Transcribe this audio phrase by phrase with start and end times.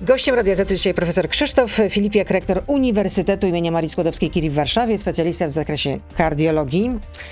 [0.00, 3.72] Gościem Radia Z dzisiaj profesor Krzysztof Filipiak, rektor Uniwersytetu im.
[3.72, 6.90] Marii Skłodowskiej-Curie w Warszawie, specjalista w zakresie kardiologii,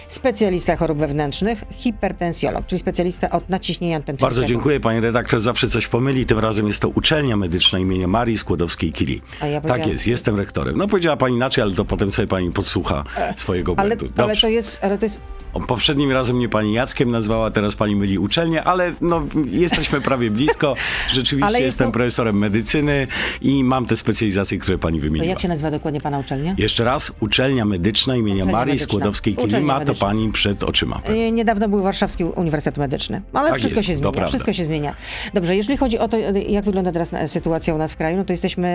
[0.09, 4.27] specjalista chorób wewnętrznych, hipertensjolog, czyli specjalista od naciśnienia tętniczego.
[4.27, 5.41] Bardzo dziękuję, pani redaktor.
[5.41, 6.27] Zawsze coś pomyli.
[6.27, 9.21] Tym razem jest to uczelnia medyczna imienia Marii Skłodowskiej-Curie.
[9.53, 10.77] Ja tak jest, jestem rektorem.
[10.77, 13.05] No powiedziała pani inaczej, ale to potem sobie pani podsłucha
[13.37, 14.23] swojego Ale, błędu.
[14.23, 15.21] ale to jest, ale to jest
[15.69, 20.75] Poprzednim razem mnie pani Jackiem nazwała, teraz pani myli uczelnię, ale no, jesteśmy prawie blisko.
[21.15, 23.07] Rzeczywiście jest jestem to- profesorem medycyny
[23.43, 25.31] i mam te specjalizacje, które pani wymieniła.
[25.31, 26.55] jak się nazywa dokładnie pana uczelnia?
[26.59, 28.87] Jeszcze raz, uczelnia medyczna imienia Uczelnia Marii medyczna.
[28.87, 31.01] Skłodowskiej-Curie Uczelnia ma to pani przed oczyma.
[31.05, 34.27] E, Niedawno był Warszawski Uniwersytet Medyczny, ale Tak wszystko jest, się zmienia.
[34.27, 34.95] Wszystko się zmienia.
[35.35, 38.25] Dobrze, jeżeli chodzi o to, e, jak wygląda teraz sytuacja u nas w kraju, no
[38.25, 38.69] to jesteśmy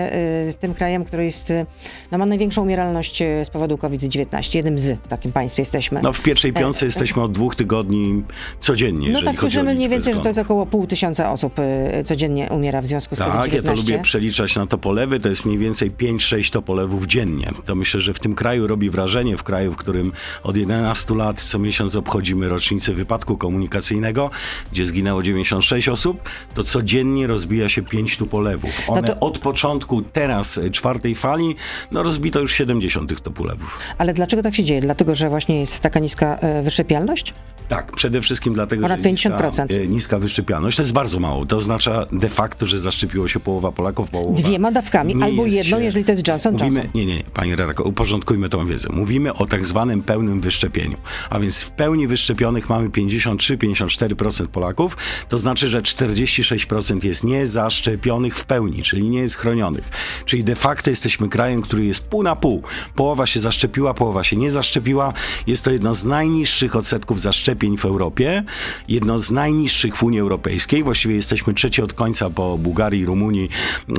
[0.50, 1.66] e, tym krajem, który jest, e,
[2.12, 4.56] no, ma największą umieralność e, z powodu COVID-19.
[4.56, 6.00] Jednym z w takim państwie jesteśmy.
[6.02, 8.22] No w pierwszej E, piątce jesteśmy od dwóch tygodni
[8.60, 12.48] codziennie, No tak słyszymy mniej więcej, że to jest około pół tysiąca osób e, codziennie
[12.50, 13.54] umiera w związku z Tak, COVID-19.
[13.54, 17.50] ja to lubię przeliczać na topolewy, to jest mniej więcej 5-6 topolewów dziennie.
[17.64, 21.40] To myślę, że w tym kraju robi wrażenie, w kraju, w którym od 11 lat
[21.42, 24.30] co miesiąc obchodzimy rocznicę wypadku komunikacyjnego,
[24.72, 28.70] gdzie zginęło 96 osób, to codziennie rozbija się 5 topolewów.
[28.88, 31.56] One No to- od początku teraz e, czwartej fali,
[31.92, 33.78] no rozbito już 70 tych topolewów.
[33.98, 34.80] Ale dlaczego tak się dzieje?
[34.80, 37.34] Dlatego, że właśnie jest taka niska e, wyszczepialność?
[37.68, 39.62] Tak, przede wszystkim dlatego, Ponad że jest 50%.
[39.62, 40.76] Niska, e, niska wyszczepialność.
[40.76, 41.46] To jest bardzo mało.
[41.46, 45.56] To oznacza de facto, że zaszczepiło się połowa Polaków, połowa Dwiema dawkami, nie albo jest
[45.56, 46.92] jedną, się- jeżeli to jest Johnson Mówimy, Johnson.
[47.00, 48.88] nie, nie, nie, pani redaktor, uporządkujmy tą wiedzę.
[48.92, 50.96] Mówimy o tak zwanym pełnym wyszczepieniu.
[51.30, 54.96] A więc w pełni wyszczepionych mamy 53-54% Polaków.
[55.28, 59.88] To znaczy, że 46% jest niezaszczepionych w pełni, czyli nie jest chronionych.
[60.24, 62.62] Czyli de facto jesteśmy krajem, który jest pół na pół.
[62.94, 65.12] Połowa się zaszczepiła, połowa się nie zaszczepiła.
[65.46, 68.44] Jest to jedno z najniższych odsetków zaszczepień w Europie,
[68.88, 70.82] jedno z najniższych w Unii Europejskiej.
[70.82, 73.48] Właściwie jesteśmy trzeci od końca po Bułgarii Rumunii.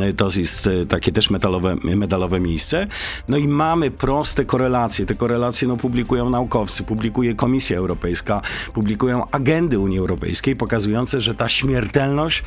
[0.02, 2.88] E, To jest e, takie też metalowe, medalowe miejsce.
[3.28, 5.06] No i mamy proste korelacje.
[5.06, 8.42] Te korelacje no, publikują naukowcy, publikuje Komisja Europejska,
[8.74, 12.44] publikują agendy Unii Europejskiej, pokazujące, że ta śmiertelność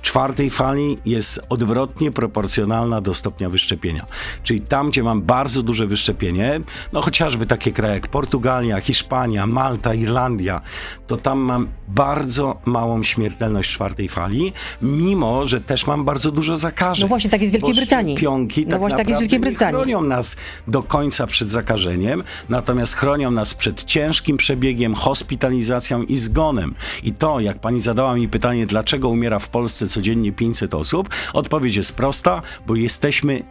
[0.00, 4.06] w czwartej fali jest odwrotnie proporcjonalna do stopnia wyszczepienia.
[4.42, 6.60] Czyli tam, gdzie mam bardzo duże wyszczepienie,
[6.92, 10.60] no chociażby takie kraje jak Portugalia, Hiszpania, Malta, Irlandia,
[11.06, 14.52] to tam mam bardzo małą śmiertelność czwartej fali,
[14.82, 17.04] mimo, że też mam bardzo dużo zakażeń.
[17.04, 18.16] No właśnie, tak jest w Wielkiej Brytanii.
[18.16, 19.76] Szczepionki No tak właśnie, tak jest w naprawdę Wielkiej Brytanii.
[19.76, 20.36] Chronią nas
[20.68, 26.74] do końca przed zakażeniem, natomiast chronią nas przed ciężkim przebiegiem, hospitalizacją i zgonem.
[27.02, 31.76] I to, jak pani zadała mi pytanie, dlaczego umiera w Polsce codziennie 500 osób, odpowiedź
[31.76, 33.42] jest prosta, bo jesteśmy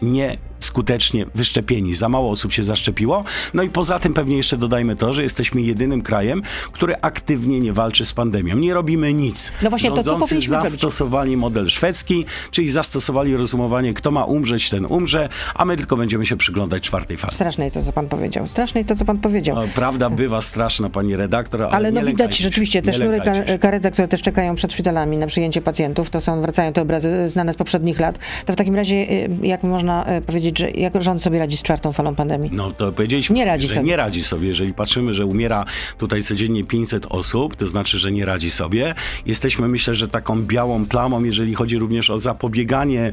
[0.60, 1.94] nieskutecznie wyszczepieni.
[1.94, 3.24] Za mało osób się zaszczepiło.
[3.54, 7.74] No i poza tym pewnie jeszcze dodajmy to, że jesteśmy jedynym krajem, który aktywnie nie
[7.74, 8.58] walczy z pandemią.
[8.58, 9.52] Nie robimy nic.
[9.62, 10.72] No właśnie, to co Rządzący powinniśmy zrobić?
[10.72, 16.26] zastosowali model szwedzki, czyli zastosowali rozumowanie, kto ma umrzeć, ten umrze, a my tylko będziemy
[16.26, 17.36] się przyglądać czwartej fazie.
[17.36, 18.48] Straszne jest to, co pan powiedział.
[18.48, 19.56] Straszne jest to, co pan powiedział.
[19.56, 23.22] No, prawda bywa straszna, pani redaktor, ale, Ale no widać rzeczywiście te sznury
[23.60, 27.54] karetek, które też czekają przed szpitalami na przyjęcie pacjentów, to są, wracają te obrazy znane
[27.54, 28.20] z poprzednich lat.
[28.46, 30.22] To w takim razie, y, jak można y,
[30.54, 32.50] powiedzieć, że jak rząd sobie radzi z czwartą falą pandemii?
[32.54, 33.88] No to powiedzieliśmy, Nie radzi że sobie.
[33.88, 34.48] nie radzi sobie.
[34.48, 35.66] Jeżeli patrzymy, że umiera
[35.98, 38.94] tutaj codziennie 500 osób, to znaczy, że nie radzi sobie.
[39.26, 43.12] Jesteśmy, myślę, że taką białą plamą, jeżeli chodzi również o zapobieganie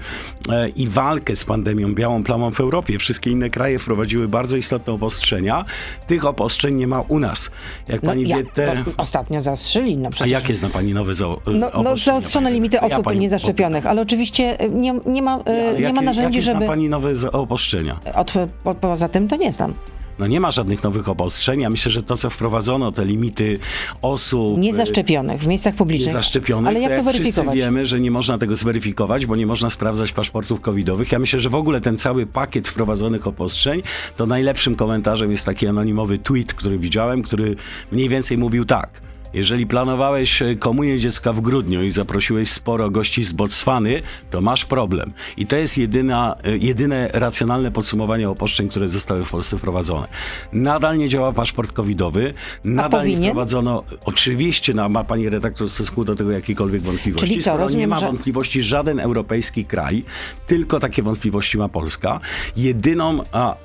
[0.50, 2.98] e, i walkę z pandemią, białą plamą w Europie.
[2.98, 5.64] Wszystkie inne kraje wprowadziły bardzo istotne obostrzenia.
[6.06, 7.50] Tych obostrzeń nie ma u nas.
[7.88, 8.82] Jak No, pani ja, wie, te...
[8.86, 9.96] bo ostatnio zaostrzyli.
[9.96, 10.32] No, A przecież.
[10.32, 12.76] jakie zna pani nowe zo- No, no zaostrzone pani limity?
[12.76, 16.02] Ja osób pani niezaszczepionych, ale oczywiście y, nie, nie, ma, y, Ale nie ma jakie-
[16.04, 16.66] narzędzi, jakie zna żeby...
[16.66, 18.00] pani nowe zo- obostrzenia?
[18.14, 18.32] Od,
[18.64, 19.74] po, poza tym to nie znam.
[20.18, 21.60] No nie ma żadnych nowych obostrzeń.
[21.60, 23.58] Ja myślę, że to, co wprowadzono, te limity
[24.02, 24.58] osób...
[24.58, 26.06] Niezaszczepionych w miejscach publicznych.
[26.06, 27.56] Niezaszczepionych, Ale jak to, wszyscy weryfikować?
[27.58, 31.12] wiemy, że nie można tego zweryfikować, bo nie można sprawdzać paszportów covidowych.
[31.12, 33.82] Ja myślę, że w ogóle ten cały pakiet wprowadzonych obostrzeń,
[34.16, 37.56] to najlepszym komentarzem jest taki anonimowy tweet, który widziałem, który
[37.92, 39.05] mniej więcej mówił tak.
[39.36, 44.64] Jeżeli planowałeś e, komunię dziecka w grudniu i zaprosiłeś sporo gości z Botswany, to masz
[44.64, 45.12] problem.
[45.36, 50.08] I to jest jedyna, e, jedyne racjonalne podsumowanie obostrzeń, które zostały w Polsce wprowadzone.
[50.52, 52.34] Nadal nie działa paszport covidowy,
[52.64, 57.26] nadal nie wprowadzono, oczywiście no, ma pani redaktor w stosunku do tego jakiekolwiek wątpliwości.
[57.26, 60.04] Czyli co, Skoro nie rozumiem, ma że- wątpliwości żaden europejski kraj,
[60.46, 62.20] tylko takie wątpliwości ma Polska.
[62.56, 63.56] Jedyną a,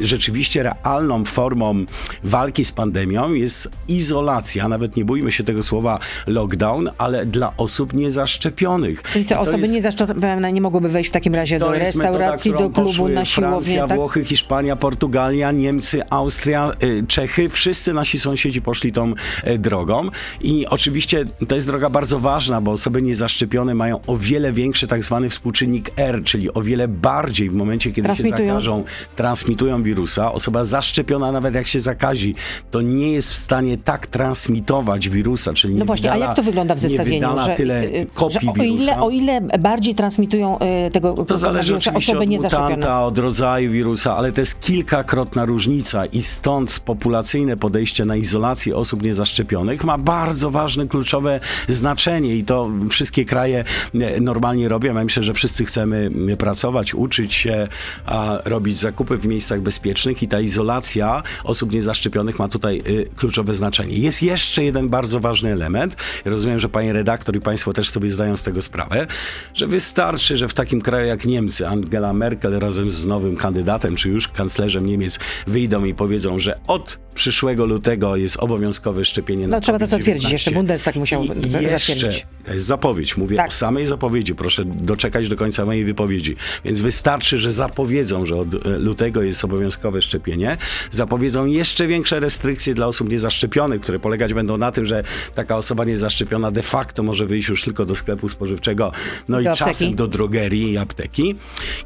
[0.00, 1.84] rzeczywiście realną formą
[2.24, 7.92] walki z pandemią jest izolacja, nawet nie bójmy się tego słowa lockdown, ale dla osób
[7.92, 9.02] niezaszczepionych.
[9.02, 12.74] Czyli co, osoby jest, niezaszczepione nie mogłyby wejść w takim razie do restauracji, metoda, do
[12.74, 13.52] klubu, na siłownię?
[13.52, 13.96] Francja, tak?
[13.96, 17.48] Włochy, Hiszpania, Portugalia, Niemcy, Austria, y, Czechy.
[17.48, 19.14] Wszyscy nasi sąsiedzi poszli tą
[19.46, 20.08] y, drogą
[20.40, 25.04] i oczywiście to jest droga bardzo ważna, bo osoby niezaszczepione mają o wiele większy tak
[25.04, 28.84] zwany współczynnik R, czyli o wiele bardziej w momencie, kiedy się zakażą,
[29.16, 30.32] transmitują wirusa.
[30.32, 32.34] Osoba zaszczepiona, nawet jak się zakazi,
[32.70, 36.42] to nie jest w stanie tak transmitować wirusa, czyli No właśnie, wydala, a jak to
[36.42, 37.38] wygląda w zestawieniu?
[37.46, 41.76] że, tyle y, kopii że o, ile, o ile bardziej transmitują y, tego To zależy
[41.76, 47.56] oczywiście osoby od mutanta, od rodzaju wirusa, ale to jest kilkakrotna różnica i stąd populacyjne
[47.56, 53.64] podejście na izolację osób niezaszczepionych ma bardzo ważne, kluczowe znaczenie i to wszystkie kraje
[53.94, 54.94] e, normalnie robią.
[54.94, 57.68] Ja myślę, że wszyscy chcemy pracować, uczyć się,
[58.06, 63.54] a robić zakupy w miejscach bezpiecznych i ta izolacja osób niezaszczepionych ma tutaj y, kluczowe
[63.54, 63.96] znaczenie.
[63.96, 65.96] Jest jeszcze jeden bardzo ważny element.
[66.24, 69.06] Ja rozumiem, że pani redaktor i państwo też sobie zdają z tego sprawę,
[69.54, 74.08] że wystarczy, że w takim kraju jak Niemcy Angela Merkel razem z nowym kandydatem, czy
[74.08, 79.60] już kanclerzem Niemiec wyjdą i powiedzą, że od przyszłego lutego jest obowiązkowe szczepienie na No
[79.60, 82.26] trzeba to zatwierdzić, jeszcze Bundestag musiał I zatwierdzić.
[82.44, 83.48] To jest zapowiedź, mówię tak.
[83.48, 86.36] o samej zapowiedzi, proszę doczekać do końca mojej wypowiedzi.
[86.64, 90.56] Więc wystarczy, że zapowiedzą, że od e, lutego jest obowiązkowe szczepienie,
[90.90, 95.02] zapowiedzą jeszcze większe restrykcje dla osób niezaszczepionych, które polegać będą na tym, że
[95.34, 98.92] taka osoba niezaszczepiona de facto może wyjść już tylko do sklepu spożywczego,
[99.28, 99.70] no do i apteki.
[99.70, 101.36] czasem do drogerii i apteki.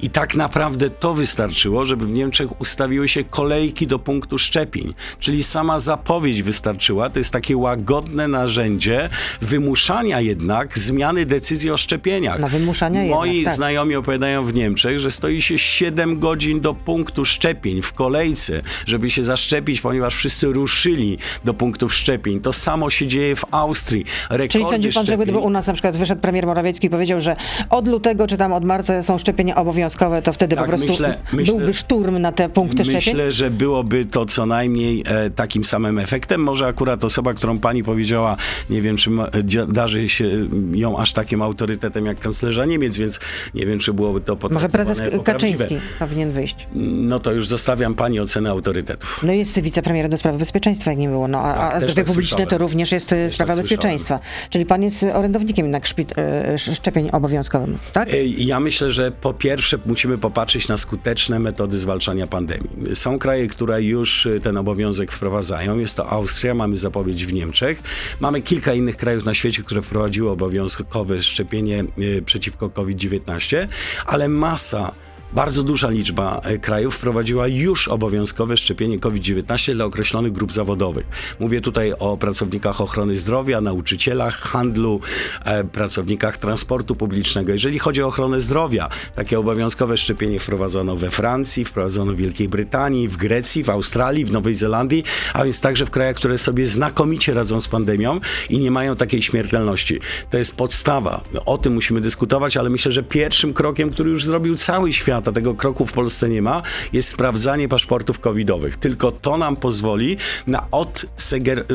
[0.00, 4.94] I tak naprawdę to wystarczyło, żeby w Niemczech ustawiły się kolejki do punktu szczepień.
[5.19, 7.11] Czyli sama zapowiedź wystarczyła.
[7.11, 9.08] To jest takie łagodne narzędzie
[9.41, 12.40] wymuszania jednak zmiany decyzji o szczepieniach.
[12.40, 13.54] Na wymuszania Moi jednak, tak.
[13.54, 19.10] znajomi opowiadają w Niemczech, że stoi się 7 godzin do punktu szczepień w kolejce, żeby
[19.10, 22.40] się zaszczepić, ponieważ wszyscy ruszyli do punktów szczepień.
[22.40, 24.04] To samo się dzieje w Austrii.
[24.31, 27.20] Rekordy Czyli sądzi pan, że gdyby u nas na przykład wyszedł premier Morawiecki i powiedział,
[27.20, 27.37] że
[27.70, 31.19] od lutego czy tam od marca są szczepienia obowiązkowe, to wtedy tak, po prostu myślę,
[31.32, 33.14] byłby szturm na te punkty myślę, szczepień?
[33.14, 36.40] Myślę, że byłoby to co najmniej e, takim samym efektem.
[36.40, 38.37] Może akurat osoba, którą pani powiedziała,
[38.70, 39.28] nie wiem, czy ma,
[39.69, 40.36] darzy się
[40.73, 43.21] ją aż takim autorytetem jak kanclerza Niemiec, więc
[43.55, 46.69] nie wiem, czy byłoby to Może prezes Kaczyński powinien wyjść.
[46.75, 49.21] No to już zostawiam pani ocenę autorytetów.
[49.23, 51.29] No jest wicepremier do spraw bezpieczeństwa, jak nie było.
[51.29, 52.49] No, a, tak, a zdrowie tak publiczne słyszałem.
[52.49, 54.21] to również jest też sprawa tak bezpieczeństwa.
[54.50, 55.85] Czyli pan jest orędownikiem jednak
[56.17, 58.09] e, szczepień obowiązkowym, tak?
[58.39, 62.71] Ja myślę, że po pierwsze musimy popatrzeć na skuteczne metody zwalczania pandemii.
[62.94, 65.79] Są kraje, które już ten obowiązek wprowadzają.
[65.79, 67.82] Jest to Austria, mamy zapowiedź w Niemczech.
[68.21, 73.69] Mamy kilka innych krajów na świecie, które wprowadziły obowiązkowe szczepienie e, przeciwko COVID-19,
[74.06, 74.93] ale masa
[75.32, 81.06] bardzo duża liczba e, krajów wprowadziła już obowiązkowe szczepienie COVID-19 dla określonych grup zawodowych.
[81.40, 85.00] Mówię tutaj o pracownikach ochrony zdrowia, nauczycielach, handlu,
[85.44, 87.52] e, pracownikach transportu publicznego.
[87.52, 93.08] Jeżeli chodzi o ochronę zdrowia, takie obowiązkowe szczepienie wprowadzono we Francji, wprowadzono w Wielkiej Brytanii,
[93.08, 97.34] w Grecji, w Australii, w Nowej Zelandii, a więc także w krajach, które sobie znakomicie
[97.34, 98.20] radzą z pandemią
[98.50, 100.00] i nie mają takiej śmiertelności.
[100.31, 101.20] To jest podstawa.
[101.46, 105.32] O tym musimy dyskutować, ale myślę, że pierwszym krokiem, który już zrobił cały świat, a
[105.32, 106.62] tego kroku w Polsce nie ma,
[106.93, 108.76] jest sprawdzanie paszportów covidowych.
[108.76, 111.06] Tylko to nam pozwoli na, od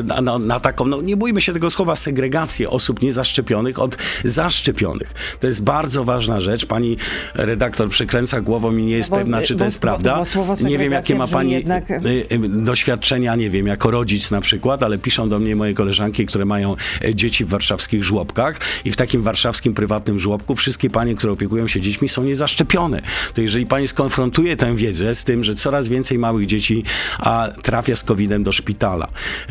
[0.04, 5.12] na, na, na taką, no nie bójmy się tego słowa, segregację osób niezaszczepionych od zaszczepionych.
[5.40, 6.66] To jest bardzo ważna rzecz.
[6.66, 6.96] Pani
[7.34, 10.22] redaktor przekręca głową i nie jest bo, pewna, czy bo, to jest bo, prawda.
[10.64, 11.90] nie wiem, jakie ma pani jednak...
[11.90, 11.96] Y,
[12.32, 16.44] y, doświadczenia, nie wiem, jako rodzic na przykład, ale piszą do mnie moje koleżanki, które
[16.44, 21.32] mają e, dzieci w warszawskich żłobkach i w takim warszawskim prywatnym żłobku wszystkie panie, które
[21.32, 23.02] opiekują się dziećmi są niezaszczepione.
[23.34, 26.84] To jeżeli pani skonfrontuje tę wiedzę z tym, że coraz więcej małych dzieci
[27.18, 29.08] a, trafia z COVID-em do szpitala,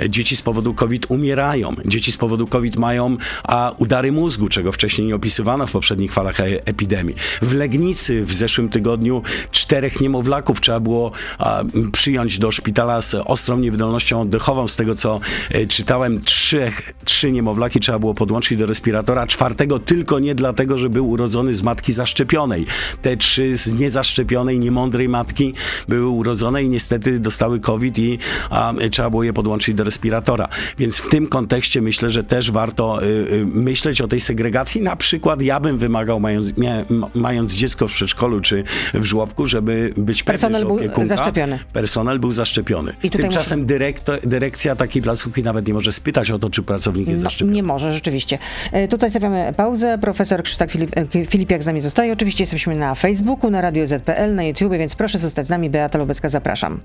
[0.10, 5.08] dzieci z powodu COVID umierają, dzieci z powodu COVID mają a, udary mózgu, czego wcześniej
[5.08, 7.16] nie opisywano w poprzednich falach e epidemii.
[7.42, 9.22] W Legnicy w zeszłym tygodniu
[9.52, 14.68] czterech niemowlaków trzeba było a, przyjąć do szpitala z ostrą niewydolnością oddechową.
[14.68, 15.20] Z tego co
[15.50, 16.72] e, czytałem, trzy,
[17.06, 21.64] trzy niemowlaki trzeba było podłączyć do respiratora, czwartego tylko nie dlatego, że był urodzony z
[21.64, 22.66] matki zaszczepionej.
[23.02, 25.54] Te trzy z niezaszczepionej, niemądrej matki
[25.88, 30.48] były urodzone i niestety dostały COVID i a, trzeba było je podłączyć do respiratora.
[30.78, 34.82] Więc w tym kontekście myślę, że też warto y, y, myśleć o tej segregacji.
[34.82, 38.64] Na przykład ja bym wymagał, mając, mia, mając dziecko w przedszkolu czy
[38.94, 41.60] w żłobku, żeby być Personel pewny, był zaszczepiony.
[41.74, 42.94] Personel był zaszczepiony.
[43.04, 43.68] I Tymczasem muszę...
[43.68, 47.56] dyrektor, dyrekcja takiej placówki nawet nie może spytać o to, czy pracownik jest no, zaszczepiony.
[47.56, 48.38] Nie może, rzeczywiście.
[48.72, 49.98] E, tutaj stawiamy pauzę.
[50.02, 52.14] Profesor Krzysztof Filip, e, Filipiak z nami zostaje.
[52.14, 55.70] Oczywiście jesteśmy na Facebooku, na Radio ZPL, na YouTube, więc proszę zostać z nami.
[55.70, 56.80] Beata Lubecka, zapraszam.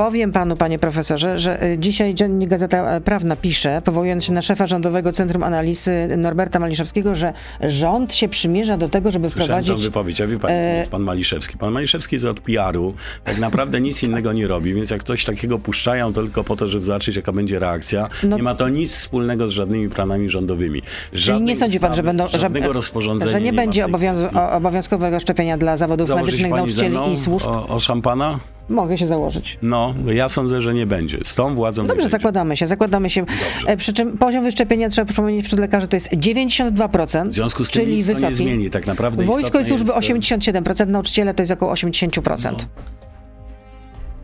[0.00, 4.42] Powiem panu, panie profesorze, że y, dzisiaj Dziennik Gazeta e, Prawna pisze, powołując się na
[4.42, 9.62] szefa Rządowego Centrum Analizy Norberta Maliszewskiego, że rząd się przymierza do tego, żeby Słyszałem tą
[9.62, 9.86] wprowadzić...
[9.86, 11.58] wypowiedź, a wie pan, e, jest pan Maliszewski.
[11.58, 15.58] Pan Maliszewski jest od PR-u, tak naprawdę nic innego nie robi, więc jak ktoś takiego
[15.58, 18.92] puszczają to tylko po to, żeby zobaczyć, jaka będzie reakcja, No- nie ma to nic
[18.92, 20.82] wspólnego z żadnymi planami rządowymi.
[21.12, 24.18] Żadnej nie sądzi pan, że ustawy, będą, że, Żadnego rozporządzenia że nie, ma będzie obowiąz,
[24.52, 27.46] obowiązkowego szczepienia dla zawodów Założyć medycznych, nauczycieli i służb?
[27.46, 28.38] O, o szampana?
[28.70, 29.58] Mogę się założyć.
[29.62, 31.18] No, ja sądzę, że nie będzie.
[31.24, 33.24] Z tą władzą Dobrze, zakładamy się, zakładamy się.
[33.66, 37.70] E, Przy czym poziom wyszczepienia, trzeba przypomnieć wśród lekarzy, to jest 92%, W związku z
[37.70, 38.26] tym czyli nic wysoki.
[38.26, 38.70] nie zmieni.
[38.70, 42.66] Tak naprawdę Wojsko i służby jest, e, 87%, nauczyciele to jest około 80%.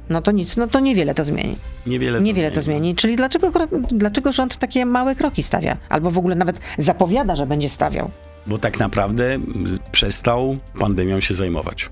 [0.09, 1.57] No to nic, no to niewiele to zmieni.
[1.87, 2.95] Niewiele to Niewiele to zmieni.
[2.95, 3.53] Czyli dlaczego,
[3.91, 5.77] dlaczego rząd takie małe kroki stawia?
[5.89, 8.11] Albo w ogóle nawet zapowiada, że będzie stawiał.
[8.47, 9.39] Bo tak naprawdę
[9.93, 11.91] przestał pandemią się zajmować.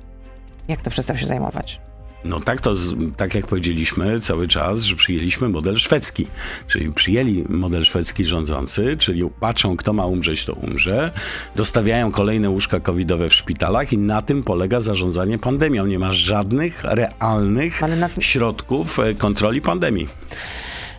[0.68, 1.80] Jak to przestał się zajmować?
[2.24, 2.74] No tak to,
[3.16, 6.26] tak jak powiedzieliśmy cały czas, że przyjęliśmy model szwedzki.
[6.68, 11.10] Czyli przyjęli model szwedzki rządzący, czyli patrzą, kto ma umrzeć, to umrze.
[11.56, 15.86] Dostawiają kolejne łóżka covidowe w szpitalach i na tym polega zarządzanie pandemią.
[15.86, 17.80] Nie ma żadnych realnych
[18.20, 20.08] środków e, kontroli pandemii.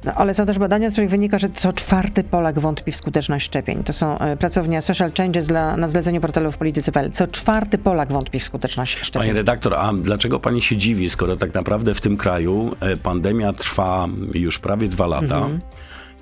[0.06, 3.46] No, ale są też badania, z których wynika, że co czwarty Polak wątpi w skuteczność
[3.46, 3.84] szczepień.
[3.84, 7.12] To są e, pracownia Social Changes dla, na zleceniu portalu w polityce.pl.
[7.12, 9.22] Co czwarty Polak wątpi w skuteczność szczepień.
[9.22, 13.54] Panie redaktor, a dlaczego pani się dziwi, skoro tak naprawdę w tym kraju e, pandemia
[13.54, 15.38] trwa już prawie dwa lata?
[15.38, 15.60] Mhm.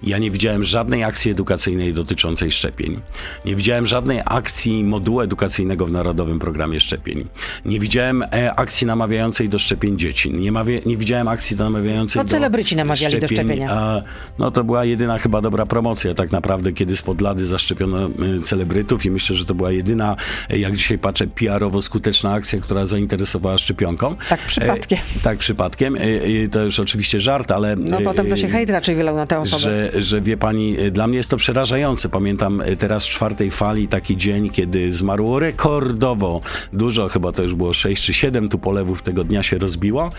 [0.03, 3.01] Ja nie widziałem żadnej akcji edukacyjnej dotyczącej szczepień.
[3.45, 7.27] Nie widziałem żadnej akcji modułu edukacyjnego w Narodowym Programie Szczepień.
[7.65, 10.31] Nie widziałem e, akcji namawiającej do szczepień dzieci.
[10.33, 10.51] Nie,
[10.85, 13.71] nie widziałem akcji namawiającej No, do celebryci namawiali do szczepienia.
[13.71, 14.01] A,
[14.39, 19.05] no to była jedyna chyba dobra promocja tak naprawdę, kiedy spod lady zaszczepiono y, celebrytów
[19.05, 20.15] i myślę, że to była jedyna,
[20.49, 24.15] e, jak dzisiaj patrzę, PR-owo skuteczna akcja, która zainteresowała szczepionką.
[24.29, 24.99] Tak przypadkiem.
[25.17, 25.95] E, tak przypadkiem.
[25.95, 27.75] E, e, to już oczywiście żart, ale...
[27.75, 29.61] No e, potem to się e, hejt raczej wylał na tę osobę.
[29.61, 32.09] że, że wie pani, y, dla mnie jest to przerażające.
[32.09, 36.41] Pamiętam y, teraz w czwartej fali taki dzień, kiedy zmarło rekordowo
[36.73, 40.09] dużo, chyba to już było 6 czy 7 tu polewów tego dnia się rozbiło.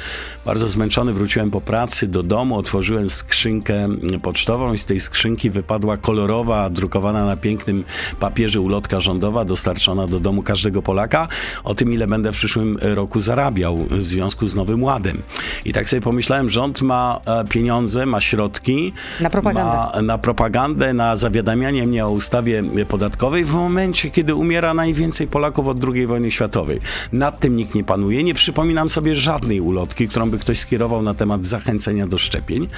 [0.44, 3.88] Bardzo zmęczony wróciłem po pracy do domu, otworzyłem skrzynkę
[4.22, 7.84] pocztową i z tej skrzynki wypadła kolorowa, drukowana na pięknym
[8.20, 11.28] papierze ulotka rządowa, dostarczona do domu każdego Polaka
[11.64, 15.22] o tym, ile będę w przyszłym roku zarabiał w związku z Nowym Ładem.
[15.64, 19.53] I tak sobie pomyślałem, rząd ma e, pieniądze, ma środki, Na propagandę.
[19.54, 25.68] Ma na propagandę, na zawiadamianie mnie o ustawie podatkowej w momencie, kiedy umiera najwięcej Polaków
[25.68, 26.80] od II wojny światowej.
[27.12, 28.24] Nad tym nikt nie panuje.
[28.24, 32.68] Nie przypominam sobie żadnej ulotki, którą by ktoś skierował na temat zachęcenia do szczepień.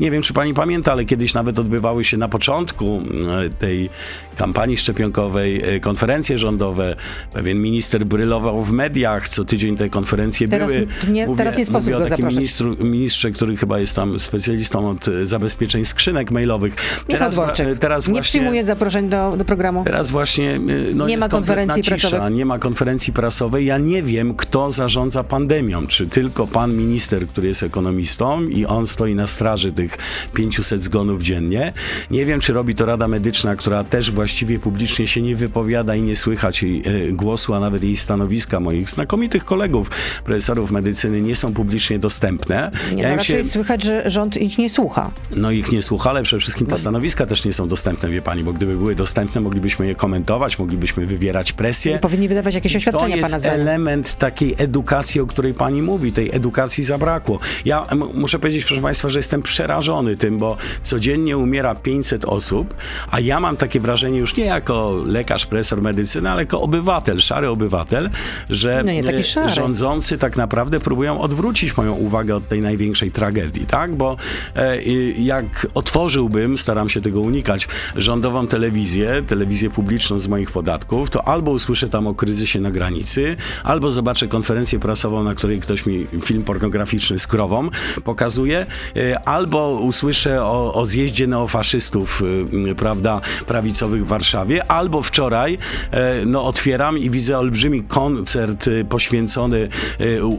[0.00, 3.02] Nie wiem, czy pani pamięta, ale kiedyś nawet odbywały się na początku
[3.46, 3.90] e, tej
[4.36, 6.96] kampanii szczepionkowej e, konferencje rządowe.
[7.32, 10.86] Pewien minister brylował w mediach, co tydzień te konferencje Teraz były.
[11.08, 15.08] nie- teraz nie sposób mówię o takim ministru, ministrze, który chyba jest tam specjalistą od
[15.08, 16.74] e, zabezpieczeń skrzynek mailowych.
[17.08, 19.84] Michał wa- Dworczyk teraz nie właśnie, przyjmuje zaproszeń do, do programu.
[19.84, 22.34] Teraz właśnie y, no Nie ma konferencji cisza, prasowych.
[22.34, 23.66] Nie ma konferencji prasowej.
[23.66, 25.86] Ja nie wiem, kto zarządza pandemią.
[25.86, 29.98] Czy tylko pan minister, który jest ekonomistą i on stoi na straży tych
[30.34, 31.72] 500 zgonów dziennie.
[32.10, 36.02] Nie wiem, czy robi to Rada Medyczna, która też właściwie publicznie się nie wypowiada i
[36.02, 39.90] nie słychać jej y, głosu, a nawet jej stanowiska moich znakomitych kolegów,
[40.24, 42.70] profesorów medycyny nie są publicznie dostępne.
[42.94, 45.10] Nie, ja no raczej się, słychać, że rząd ich nie słucha.
[45.36, 48.44] no ich nie słucha, ale przede wszystkim te stanowiska też nie są dostępne, wie pani,
[48.44, 51.92] bo gdyby były dostępne, moglibyśmy je komentować, moglibyśmy wywierać presję.
[51.92, 53.60] Nie powinni wydawać jakieś To oświadczenia jest pana zdaniem.
[53.60, 56.12] element takiej edukacji, o której pani mówi.
[56.12, 57.38] Tej edukacji zabrakło.
[57.64, 62.74] Ja muszę powiedzieć, proszę państwa, że jestem przerażony tym, bo codziennie umiera 500 osób,
[63.10, 67.48] a ja mam takie wrażenie już nie jako lekarz, profesor medycyny, ale jako obywatel, szary
[67.48, 68.10] obywatel,
[68.50, 69.02] że No nie
[69.36, 73.96] e, rządzący tak naprawdę próbują odwrócić moją uwagę od tej największej tragedii, tak?
[73.96, 74.16] Bo
[74.56, 75.66] e, jak
[76.02, 81.88] otworzyłbym, staram się tego unikać, rządową telewizję, telewizję publiczną z moich podatków, to albo usłyszę
[81.88, 87.18] tam o kryzysie na granicy, albo zobaczę konferencję prasową, na której ktoś mi film pornograficzny
[87.18, 87.68] z krową
[88.04, 88.66] pokazuje,
[88.96, 92.22] e, albo usłyszę o, o zjeździe neofaszystów,
[92.70, 95.58] y, prawda, prawicowych w Warszawie, albo wczoraj
[95.90, 99.68] e, no, otwieram i widzę olbrzymi koncert poświęcony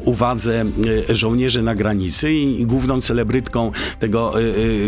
[0.05, 0.65] uwadze
[1.09, 4.33] żołnierzy na granicy i, i główną celebrytką tego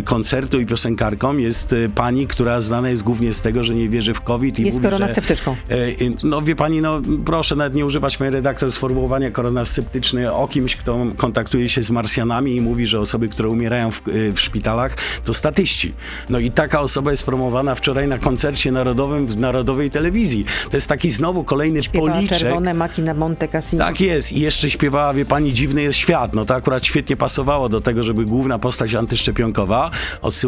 [0.04, 4.14] koncertu i piosenkarką, jest e, pani, która znana jest głównie z tego, że nie wierzy
[4.14, 5.56] w COVID i Jest mówi, koronasceptyczką.
[5.70, 5.78] że...
[5.78, 5.88] e,
[6.24, 11.06] No wie pani, no proszę nawet nie używać mojej redaktor sformułowania koronasceptyczny o kimś, kto
[11.18, 15.34] kontaktuje się z Marsjanami i mówi, że osoby, które umierają w, e, w szpitalach, to
[15.34, 15.94] statyści.
[16.30, 20.46] No i taka osoba jest promowana wczoraj na koncercie narodowym w Narodowej Telewizji.
[20.72, 22.38] To jest taki znowu kolejny Śpiewała policzek.
[22.38, 23.86] Czerwone maki na Monte Cassino.
[23.86, 24.32] Tak jest.
[24.32, 26.34] I jeszcze śpiewała, wie pani, dziwny jest świat.
[26.34, 29.92] No to akurat świetnie pasowało do tego, żeby główna postać antyszczepionkowa,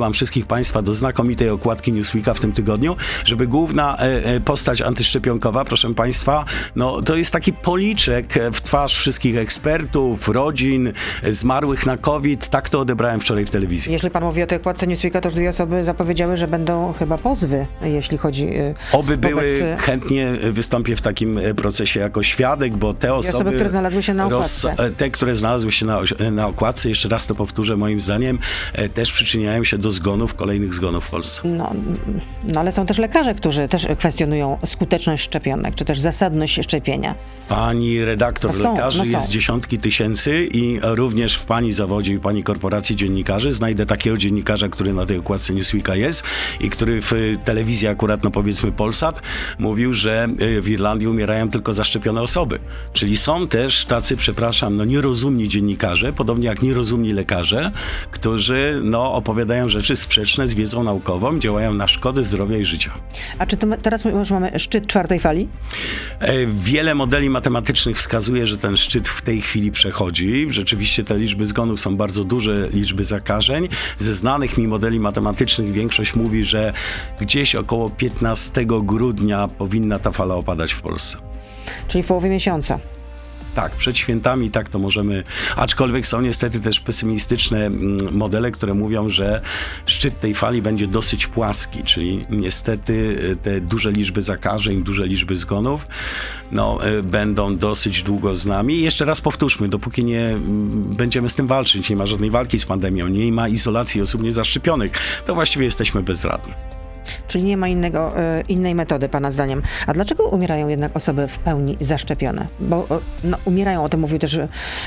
[0.07, 2.95] odsyłam wszystkich państwa do znakomitej okładki Newsweeka w tym tygodniu,
[3.25, 6.45] żeby główna e, e, postać antyszczepionkowa, proszę państwa,
[6.75, 10.93] no to jest taki policzek e, w twarz wszystkich ekspertów, rodzin,
[11.31, 12.49] zmarłych na COVID.
[12.49, 13.91] Tak to odebrałem wczoraj w telewizji.
[13.91, 17.65] Jeśli pan mówi o tej okładce Newsweeka, to dwie osoby zapowiedziały, że będą chyba pozwy,
[17.81, 23.35] jeśli chodzi y, Oby były, chętnie wystąpię w takim procesie jako świadek, bo te osoby...
[23.35, 24.75] osoby, które znalazły się na okładce.
[24.77, 25.99] e, te, które znalazły się na,
[26.31, 28.39] na okładce, jeszcze raz to powtórzę, moim zdaniem,
[28.93, 31.41] też przyczyniają się do zgonów, kolejnych zgonów w Polsce.
[31.47, 31.71] No,
[32.53, 37.15] no ale są też lekarze, którzy też kwestionują skuteczność szczepionek, czy też zasadność szczepienia.
[37.47, 42.19] Pani redaktor No są, lekarzy no jest dziesiątki tysięcy i również w pani zawodzie i
[42.19, 46.23] pani korporacji dziennikarzy znajdę takiego dziennikarza, który na tej okładce Newsweeka jest
[46.59, 49.21] i który w y, telewizji akurat, no powiedzmy Polsat,
[49.59, 52.59] mówił, że y, w Irlandii umierają tylko zaszczepione osoby.
[52.93, 57.71] Czyli są też tacy, przepraszam, no nierozumni dziennikarze, podobnie jak nierozumni lekarze,
[58.11, 62.91] którzy no opowiadają rzeczy sprzeczne z wiedzą naukową, działają na szkody zdrowia i życia.
[63.39, 65.47] A czy to teraz już mamy szczyt czwartej fali?
[66.19, 70.47] E, Wiele modeli matematycznych wskazuje, że ten szczyt w tej chwili przechodzi.
[70.49, 73.67] Rzeczywiście te liczby zgonów są bardzo duże, liczby zakażeń.
[73.97, 76.73] Ze znanych mi modeli matematycznych większość mówi, że
[77.21, 81.17] gdzieś około 15 grudnia powinna ta fala opadać w Polsce.
[81.87, 82.79] Czyli w połowie miesiąca.
[83.57, 85.23] Tak, przed świętami tak to możemy,
[85.55, 89.41] aczkolwiek są niestety też pesymistyczne mm, modele, które mówią, że
[89.85, 95.37] szczyt tej fali będzie dosyć płaski, czyli niestety y, te duże liczby zakażeń, duże liczby
[95.37, 95.87] zgonów,
[96.51, 98.75] no, y, będą dosyć długo z nami.
[98.75, 102.59] I jeszcze raz powtórzmy, dopóki nie mm, będziemy z tym walczyć, nie ma żadnej walki
[102.59, 104.91] z pandemią, nie ma izolacji osób niezaszczepionych,
[105.25, 106.76] to właściwie jesteśmy bezradni.
[107.27, 109.61] Czyli nie ma innego, e, innej metody, Pana zdaniem.
[109.87, 112.47] A dlaczego umierają jednak osoby w pełni zaszczepione?
[112.59, 114.39] Bo e, no, umierają, o tym mówił też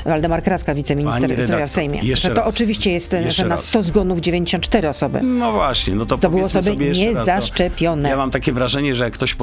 [0.05, 1.99] Waldemar Kraska, wiceminister zdrowia w Sejmie.
[2.03, 2.55] jeszcze Że to raz.
[2.55, 3.65] oczywiście jest, e, że na raz.
[3.65, 5.19] 100 zgonów 94 osoby.
[5.23, 8.09] No właśnie, no to, To były osoby sobie niezaszczepione.
[8.09, 9.35] Ja mam takie wrażenie, że jak ktoś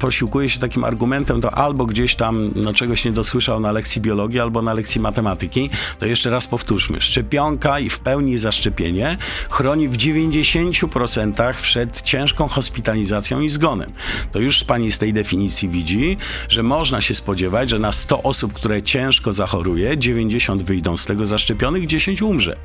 [0.00, 4.40] posiłkuje się takim argumentem, to albo gdzieś tam no, czegoś nie dosłyszał na lekcji biologii,
[4.40, 5.70] albo na lekcji matematyki.
[5.98, 7.00] To jeszcze raz powtórzmy.
[7.00, 9.16] Szczepionka i w pełni zaszczepienie
[9.50, 13.90] chroni w 90% przed ciężką hospitalizacją i zgonem.
[14.32, 16.16] To już pani z tej definicji widzi,
[16.48, 21.26] że można się spodziewać, że na 100 osób, które ciężko zachoruje, 90 wyjdą z tego
[21.26, 22.56] zaszczepionych, 10 umrze.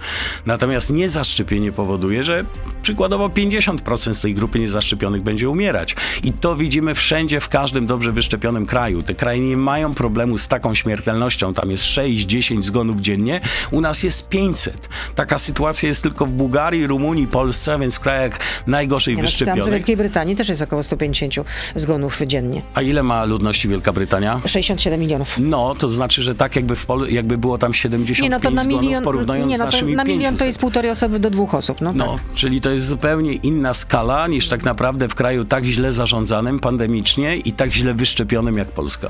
[0.45, 2.43] Natomiast niezaszczepienie powoduje, że
[2.81, 5.95] przykładowo 50% z tej grupy niezaszczepionych będzie umierać.
[6.23, 9.01] I to widzimy wszędzie, w każdym dobrze wyszczepionym kraju.
[9.01, 11.53] Te kraje nie mają problemu z taką śmiertelnością.
[11.53, 13.41] Tam jest 6-10 zgonów dziennie.
[13.71, 14.89] U nas jest 500.
[15.15, 19.65] Taka sytuacja jest tylko w Bułgarii, Rumunii, Polsce, więc w krajach najgorzej Nie, czytałam, że
[19.65, 19.73] w.
[19.73, 21.35] Wielkiej Brytanii też jest około 150
[21.75, 22.61] zgonów dziennie.
[22.73, 24.41] A ile ma ludności Wielka Brytania?
[24.45, 25.35] 67 milionów.
[25.39, 28.49] No, to znaczy, że tak jakby, w Pol- jakby było tam 75 Nie, no to
[28.51, 30.47] na zgonów, milion, porównując nie, z no to naszymi na milion to 500.
[30.47, 31.81] jest półtorej osoby do dwóch osób.
[31.81, 32.21] No, No, tak.
[32.35, 37.37] czyli to jest zupełnie inna skala niż tak naprawdę w kraju tak źle zarządzanym pandemicznie
[37.37, 39.09] i tak źle wyszczepionym jak Polska.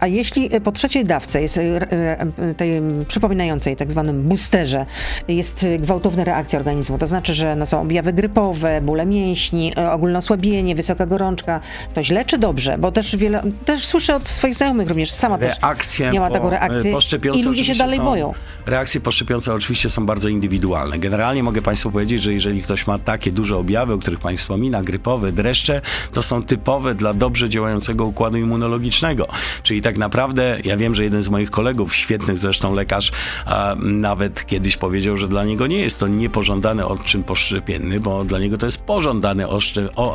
[0.00, 4.86] A jeśli e, po trzeciej dawce, jest, e, e, tej przypominającej tak zwanym boosterze,
[5.28, 10.74] jest gwałtowna reakcja organizmu, to znaczy, że no, są objawy grypowe, bóle mięśni, ogólne osłabienie,
[10.74, 11.60] wysoka gorączka,
[11.94, 12.78] to źle czy dobrze?
[12.78, 16.50] Bo też wiele, też słyszę od swoich znajomych również, sama też Reakcje miała po- taką
[16.50, 16.94] reakcję
[17.34, 18.32] i ludzie się dalej są, boją.
[18.66, 20.98] Reakcje poszczepiące oczywiście są bardzo indywidualne.
[20.98, 24.82] Generalnie mogę Państwu powiedzieć, że jeżeli ktoś ma takie duże objawy, o których Pani wspomina,
[24.82, 25.80] grypowe, dreszcze,
[26.12, 29.28] to są typowe dla dobrze działającego układu immunologicznego.
[29.62, 33.12] Czyli tak naprawdę, ja wiem, że jeden z moich kolegów, świetnych zresztą lekarz,
[33.82, 38.58] nawet kiedyś powiedział, że dla niego nie jest to niepożądany odczyn poszczepienny, bo dla niego
[38.58, 39.48] to jest pożądany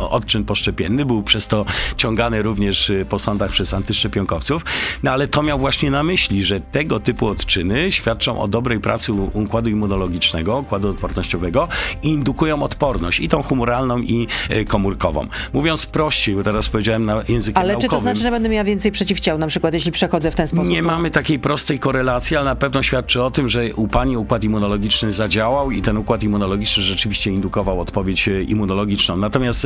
[0.09, 1.05] odczyn poszczepienny.
[1.05, 1.65] Był przez to
[1.97, 4.65] ciągany również y, po sądach przez antyszczepionkowców.
[5.03, 9.11] No ale to miał właśnie na myśli, że tego typu odczyny świadczą o dobrej pracy
[9.13, 11.67] układu immunologicznego, układu odpornościowego
[12.03, 15.27] i indukują odporność, i tą humoralną, i y, komórkową.
[15.53, 17.89] Mówiąc prościej, bo teraz powiedziałem na językiem Ale czy naukowym.
[17.89, 20.67] to znaczy, że będę miała więcej przeciwciał, na przykład jeśli przechodzę w ten sposób?
[20.67, 20.87] Nie No.
[20.91, 25.11] mamy takiej prostej korelacji, ale na pewno świadczy o tym, że u pani układ immunologiczny
[25.11, 29.17] zadziałał i ten układ immunologiczny rzeczywiście indukował odpowiedź e, immunologiczną.
[29.17, 29.65] Natomiast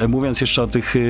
[0.00, 1.00] e, mówiąc jeszcze o tych e,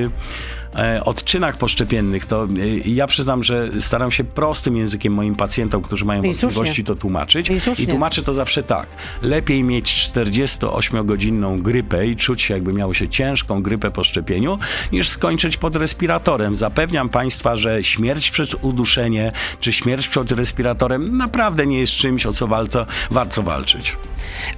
[1.05, 2.49] odczynach poszczepiennych, to e,
[2.85, 7.51] ja przyznam, że staram się prostym językiem moim pacjentom, którzy mają I wątpliwości, to tłumaczyć.
[7.51, 7.87] I słusznie.
[7.87, 8.87] tłumaczę to zawsze tak.
[9.23, 14.59] Lepiej mieć 48-godzinną grypę i czuć się, jakby miało się ciężką grypę po szczepieniu,
[14.93, 16.57] niż skończyć pod respiratorem.
[16.57, 22.33] Zapewniam Państwa, że śmierć przez uduszenie, czy śmierć przed respiratorem naprawdę nie jest czymś, o
[22.33, 23.97] co warto, warto walczyć.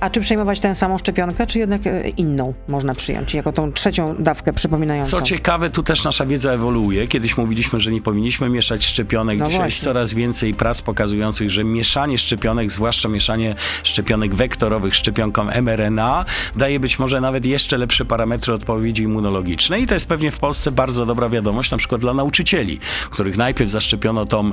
[0.00, 4.16] A czy przejmować tę samą szczepionkę, czy jednak e, inną można przyjąć, jako tą trzecią
[4.18, 5.10] dawkę przypominającą?
[5.10, 7.08] Co ciekawe, tu też nasza wiedza ewoluuje.
[7.08, 9.38] Kiedyś mówiliśmy, że nie powinniśmy mieszać szczepionek.
[9.38, 15.44] No Dzisiaj jest coraz więcej prac pokazujących, że mieszanie szczepionek, zwłaszcza mieszanie szczepionek wektorowych szczepionką
[15.62, 16.24] mRNA,
[16.56, 19.82] daje być może nawet jeszcze lepsze parametry odpowiedzi immunologicznej.
[19.82, 22.78] I to jest pewnie w Polsce bardzo dobra wiadomość, na przykład dla nauczycieli,
[23.10, 24.52] których najpierw zaszczepiono tą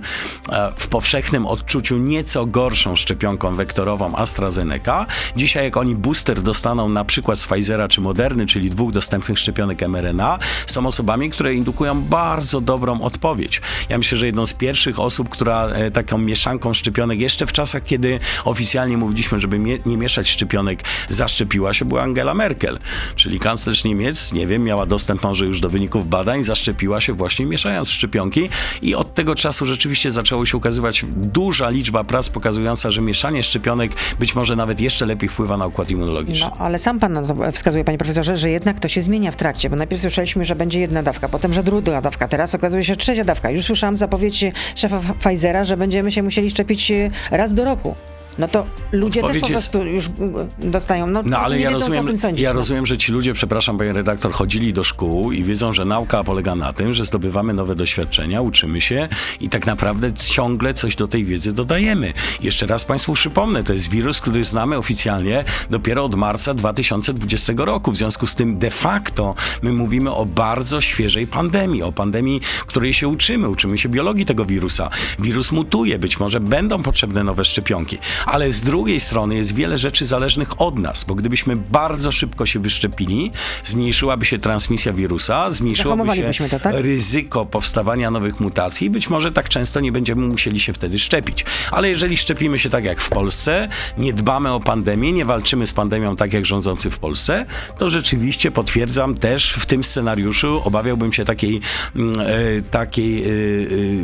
[0.49, 5.05] e, w powszechnym odczuciu nieco gorszą szczepionką wektorową AstraZeneca.
[5.35, 9.81] Dzisiaj, jak oni booster dostaną na przykład z Pfizera czy Moderny, czyli dwóch dostępnych szczepionek
[9.87, 13.61] mRNA, są osobami, które indukują bardzo dobrą odpowiedź.
[13.89, 17.83] Ja myślę, że jedną z pierwszych osób, która e, taką mieszanką szczepionek, jeszcze w czasach,
[17.83, 22.77] kiedy oficjalnie mówiliśmy, żeby nie mieszać szczepionek, zaszczepiła się, była Angela Merkel,
[23.15, 27.45] czyli kanclerz Niemiec, nie wiem, miała dostęp może już do wyników badań, zaszczepiła się właśnie
[27.45, 28.49] mieszając szczepionki
[28.81, 33.91] i od tego czasu rzeczywiście zaczęło się ukazywać duża liczba prac pokazująca, że mieszanie szczepionek
[34.19, 36.47] być może nawet jeszcze lepiej wpływa na układ immunologiczny.
[36.49, 37.19] No, ale sam pan
[37.53, 40.79] wskazuje, panie profesorze, że jednak to się zmienia w trakcie, bo najpierw słyszeliśmy, że będzie
[40.79, 43.49] jedna dawka, potem, że druga dawka, teraz okazuje się trzecia dawka.
[43.49, 47.95] Już słyszałam zapowiedź szefa Pfizera, że będziemy się musieli szczepić e, raz do roku.
[48.39, 51.69] No to ludzie Odpowiedź też po jest- prostu już e, dostają, no, No ale ja
[51.71, 52.41] wiedzą, rozumiem, sądzić.
[52.43, 52.59] ja no.
[52.59, 56.55] rozumiem, że ci ludzie, przepraszam panie redaktor, chodzili do szkół i wiedzą, że nauka polega
[56.55, 59.07] na tym, że zdobywamy nowe doświadczenia, uczymy się
[59.39, 62.13] i tak naprawdę ciągle coś do tej wiedzy dodajemy.
[62.41, 67.91] Jeszcze raz państwu przypomnę, to jest wirus, który znamy oficjalnie dopiero od marca 2020 roku.
[67.91, 72.93] W związku z tym de facto my mówimy o bardzo świeżej pandemii, o pandemii, której
[72.93, 74.89] się uczymy, uczymy się biologii tego wirusa.
[75.19, 80.05] Wirus mutuje, być może będą potrzebne nowe szczepionki, ale z drugiej strony jest wiele rzeczy
[80.05, 83.31] zależnych od nas, bo gdybyśmy bardzo szybko się wyszczepili,
[83.63, 86.75] zmniejszyłaby się transmisja wirusa, zmniejszyłoby się to, tak?
[86.75, 91.45] ryzyko powstawania nowych mutacji, być może tak często nie będziemy musieli się wtedy szczepić.
[91.71, 95.73] Ale jeżeli szczepimy się tak jak w Polsce, nie dbamy o pandemię, nie walczymy z
[95.73, 97.45] pandemią tak jak rządzący w Polsce,
[97.77, 101.61] to rzeczywiście potwierdzam też w tym scenariuszu, obawiałbym się takiej,
[101.95, 103.29] mm, e, takiej e, e,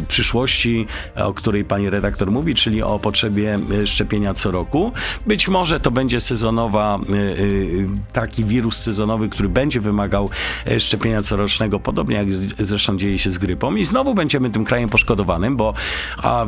[0.07, 4.91] przyszłości, o której pani redaktor mówi, czyli o potrzebie e, szczepienia co roku.
[5.28, 7.36] Być może to będzie sezonowa, e, e,
[8.13, 10.30] taki wirus sezonowy, który będzie wymagał
[10.67, 12.28] e, szczepienia corocznego, podobnie jak
[12.60, 13.76] zresztą dzieje się z grypą.
[13.76, 15.73] I znowu będziemy tym krajem poszkodowanym, bo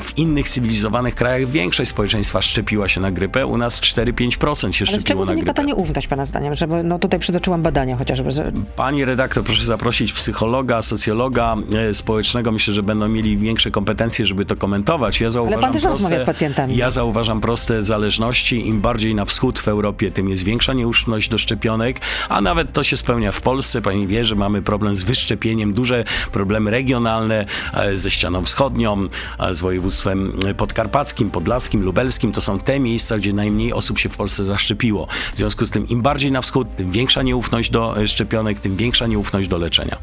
[0.01, 4.99] w innych cywilizowanych krajach większość społeczeństwa szczepiła się na grypę, u nas 4-5% się Ale
[4.99, 5.53] z czego szczepiło na wynika grypę.
[5.53, 6.55] ta nieufność, pana zdaniem?
[6.55, 11.55] Żeby, no tutaj przytoczyłam badania chociażby, że Pani redaktor, proszę zaprosić psychologa, socjologa
[11.89, 12.51] e, społecznego.
[12.51, 15.21] Myślę, że będą mieli większe kompetencje, żeby to komentować.
[15.21, 16.77] Ja zauważam pan też proste, rozmawia z pacjentami.
[16.77, 18.67] Ja zauważam proste zależności.
[18.67, 22.83] Im bardziej na wschód w Europie, tym jest większa nieuszność do szczepionek, a nawet to
[22.83, 23.81] się spełnia w Polsce.
[23.81, 29.07] Pani wie, że mamy problem z wyszczepieniem, duże problemy regionalne e, ze ścianą wschodnią,
[29.39, 32.31] e, z województwem podkarpackim, podlaskim, lubelskim.
[32.31, 35.07] To są te miejsca, gdzie najmniej osób się w Polsce zaszczepiło.
[35.33, 38.75] W związku z tym im bardziej na wschód, tym większa nieufność do e, szczepionek, tym
[38.75, 39.97] większa nieufność do leczenia.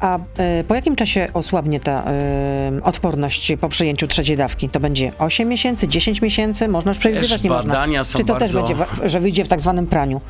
[0.00, 4.68] A e, po jakim czasie osłabnie ta e, odporność po przyjęciu trzeciej dawki?
[4.68, 6.68] To będzie 8 miesięcy, 10 miesięcy?
[6.68, 7.72] Można już przewidywać, nie można.
[7.74, 10.20] badania są Czy to też bardzo- będzie, wa- że wyjdzie w tak zwanym praniu?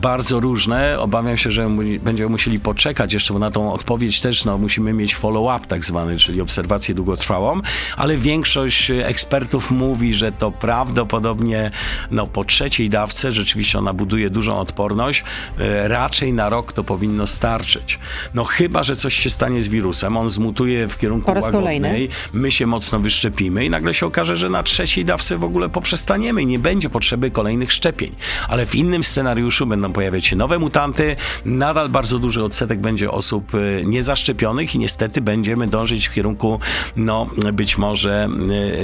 [0.00, 1.00] bardzo różne.
[1.00, 1.66] Obawiam się, że
[2.04, 6.16] będziemy musieli poczekać jeszcze, bo na tą odpowiedź też no, musimy mieć follow-up tak zwany,
[6.16, 7.60] czyli obserwację długotrwałą,
[7.96, 11.70] ale większość ekspertów mówi, że to prawdopodobnie
[12.10, 15.24] no, po trzeciej dawce rzeczywiście ona buduje dużą odporność.
[15.58, 17.98] E, Raczej na rok to powinno starczyć.
[18.34, 22.08] No chyba, że coś się stanie z wirusem, on zmutuje w kierunku Po łagodnej, kolejny.
[22.32, 25.68] my się mocno wyszczepimy i nagle się okaże, że na trzeciej dawce w ogóle
[26.02, 28.14] poprzestaniemy i nie będzie potrzeby kolejnych szczepień.
[28.48, 33.52] Ale w innym scenariuszu będą pojawiać się nowe mutanty, nadal bardzo duży odsetek będzie osób
[33.54, 36.60] e, niezaszczepionych i niestety będziemy dążyć w kierunku,
[36.96, 38.28] no być może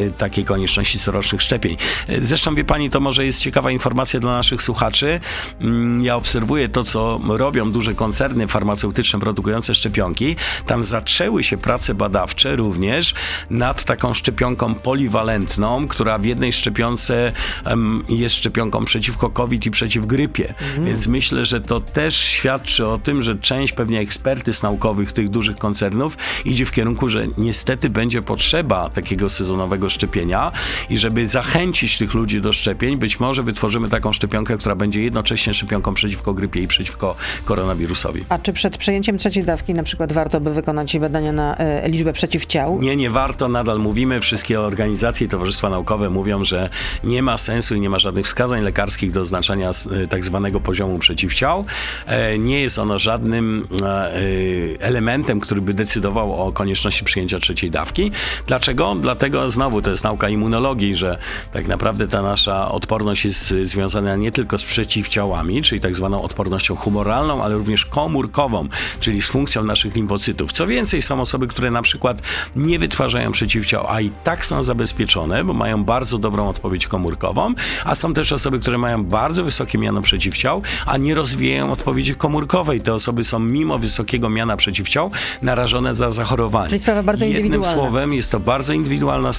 [0.07, 1.77] e, takiej konieczności corocznych szczepień.
[2.19, 5.21] Zresztą wie pani, to może jest ciekawa informacja dla naszych słuchaczy.
[5.61, 10.37] Mm, Ja obserwuję to, co robią duże koncerny farmaceutyczne produkujące szczepionki.
[10.67, 13.15] Tam zaczęły się prace badawcze również
[13.51, 17.08] nad taką szczepionką poliwalentną, która w jednej szczepionce
[17.65, 20.55] Em, jest szczepionką przeciwko COVID i przeciw grypie.
[20.85, 25.57] Więc myślę, że to też świadczy o tym, że część pewnie ekspertyz naukowych tych dużych
[25.57, 30.53] koncernów idzie w kierunku, że niestety będzie potrzeba takiego sezonowego szczepienia
[30.91, 35.55] i żeby zachęcić tych ludzi do szczepień, być może wytworzymy taką szczepionkę, która będzie jednocześnie
[35.55, 38.25] szczepionką przeciwko grypie i przeciwko koronawirusowi.
[38.29, 42.13] A czy przed przejęciem trzeciej dawki na przykład warto by wykonać badania na e, liczbę
[42.13, 42.83] przeciwciał?
[42.83, 46.71] Nie, nie warto, nadal mówimy, wszystkie organizacje i towarzystwa naukowe mówią, że
[47.05, 50.99] nie ma sensu i nie ma żadnych wskazań lekarskich do oznaczania e, tak zwanego poziomu
[50.99, 51.65] przeciwciał.
[52.07, 54.13] E, Nie jest ono żadnym e,
[54.81, 58.11] elementem, który by decydował o konieczności przyjęcia trzeciej dawki.
[58.47, 58.97] Dlaczego?
[59.01, 61.19] Dlatego znowu to jest nauka immunologii, że
[61.53, 66.77] tak naprawdę ta nasza odporność jest związana nie tylko z przeciwciałami, czyli tak zwaną odpornością
[66.77, 68.69] humoralną, ale również komórkową,
[69.01, 70.53] czyli z funkcją naszych limfocytów.
[70.53, 72.23] Co więcej, są osoby, które na przykład
[72.57, 77.95] nie wytwarzają przeciwciał, a i tak są zabezpieczone, bo mają bardzo dobrą odpowiedź komórkową, a
[77.95, 82.81] są też osoby, które mają bardzo wysokie miano przeciwciał, a nie rozwijają odpowiedzi komórkowej.
[82.81, 85.11] Te osoby są mimo wysokiego miana przeciwciał
[85.43, 86.69] narażone za zachorowanie.
[86.69, 87.83] Czyli sprawa bardzo Jednym indywidualna.
[87.83, 89.31] słowem jest to bardzo indywidualna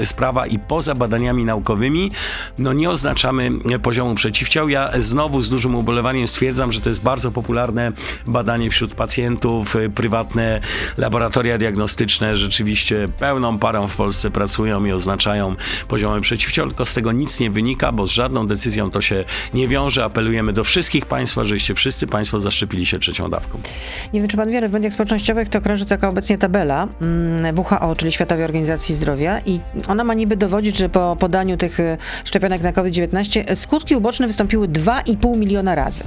[0.00, 2.10] y, sprawa i poza badaniami naukowymi
[2.58, 4.68] no nie oznaczamy y, poziomu przeciwciał.
[4.68, 7.92] Ja znowu z dużym ubolewaniem stwierdzam, że to jest bardzo popularne
[8.26, 10.60] badanie wśród pacjentów, y, prywatne
[10.96, 15.56] laboratoria diagnostyczne rzeczywiście pełną parą w Polsce pracują i oznaczają
[15.88, 19.68] poziomy przeciwciał, tylko z tego nic nie wynika, bo z żadną decyzją to się nie
[19.68, 20.04] wiąże.
[20.04, 23.58] Apelujemy do wszystkich Państwa, żebyście wszyscy Państwo zaszczepili się trzecią dawką.
[24.12, 27.58] Nie wiem, czy pan wie, ale w mediach społecznościowych to krąży taka obecnie tabela mm,
[27.58, 31.98] WHO, czyli Światowej Organizacji Zdrowia i ona ma niby dowodzić, że po podaniu tych y,
[32.24, 36.04] szczepionek na COVID-19 skutki uboczne wystąpiły 2,5 miliona razy.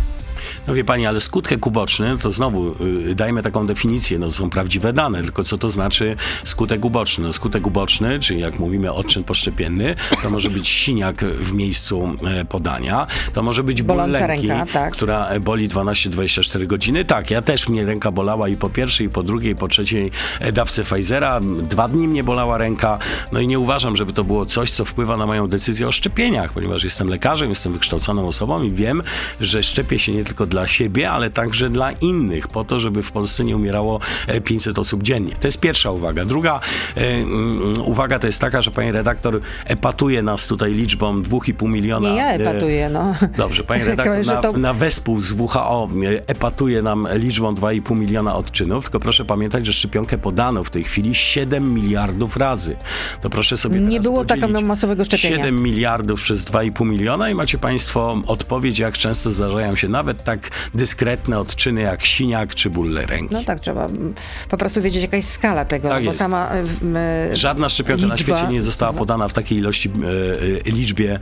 [0.67, 2.75] No wie pani, ale skutek uboczny, to znowu
[3.09, 7.23] y, dajmy taką definicję, no to są prawdziwe dane, tylko co to znaczy skutek uboczny?
[7.23, 12.45] No, skutek uboczny, czyli jak mówimy odczyn poszczepienny, to może być siniak w miejscu e,
[12.45, 14.93] podania, to może być ból Boląca ręka, tak.
[14.93, 17.05] która e, boli 12-24 godziny.
[17.05, 20.11] Tak, ja też mnie ręka bolała i po pierwszej, i po drugiej, i po trzeciej
[20.39, 21.39] e, dawce Pfizera.
[21.69, 22.99] Dwa dni mnie bolała ręka,
[23.31, 26.53] no i nie uważam, żeby to było coś, co wpływa na moją decyzję o szczepieniach,
[26.53, 29.03] ponieważ jestem lekarzem, jestem wykształconą osobą i wiem,
[29.41, 33.11] że szczepię się nie tylko dla siebie, ale także dla innych, po to, żeby w
[33.11, 35.35] Polsce nie umierało e, 500 osób dziennie.
[35.39, 36.25] To jest pierwsza uwaga.
[36.25, 36.59] Druga
[36.97, 42.09] e, mm, uwaga to jest taka, że pani redaktor epatuje nas tutaj liczbą 2,5 miliona.
[42.09, 43.15] Nie ja e, epatuję, no.
[43.37, 48.35] Dobrze, pani redaktor na, to- na wespół z WHO e, epatuje nam liczbą 2,5 miliona
[48.35, 52.75] odczynów, tylko proszę pamiętać, że szczepionkę podano w tej chwili 7 miliardów razy.
[53.21, 55.37] To proszę sobie Nie było takiego masowego szczepienia.
[55.37, 60.49] 7 miliardów przez 2,5 miliona i macie państwo odpowiedź, jak często zdarzają się nawet tak
[60.73, 63.33] dyskretne odczyny jak siniak czy ból ręki.
[63.33, 63.87] No tak, trzeba
[64.49, 66.19] po prostu wiedzieć, jaka jest skala tego, Tak bo jest.
[66.19, 66.49] sama...
[67.31, 69.89] y, Żadna szczepionka na liczba- świecie nie została podana w takiej ilości,
[70.65, 71.19] e, liczbie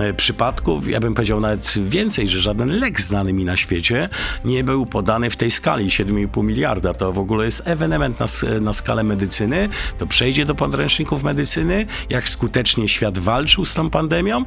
[0.00, 0.88] e, przypadków.
[0.88, 4.08] Ja bym powiedział nawet więcej, że żaden lek znany mi na świecie
[4.44, 6.94] nie był podany w tej skali 7,5 miliarda.
[6.94, 8.26] To w ogóle jest ewenement na,
[8.60, 9.68] na skalę medycyny.
[9.98, 14.44] To przejdzie do podręczników medycyny, jak skutecznie świat walczył z tą pandemią.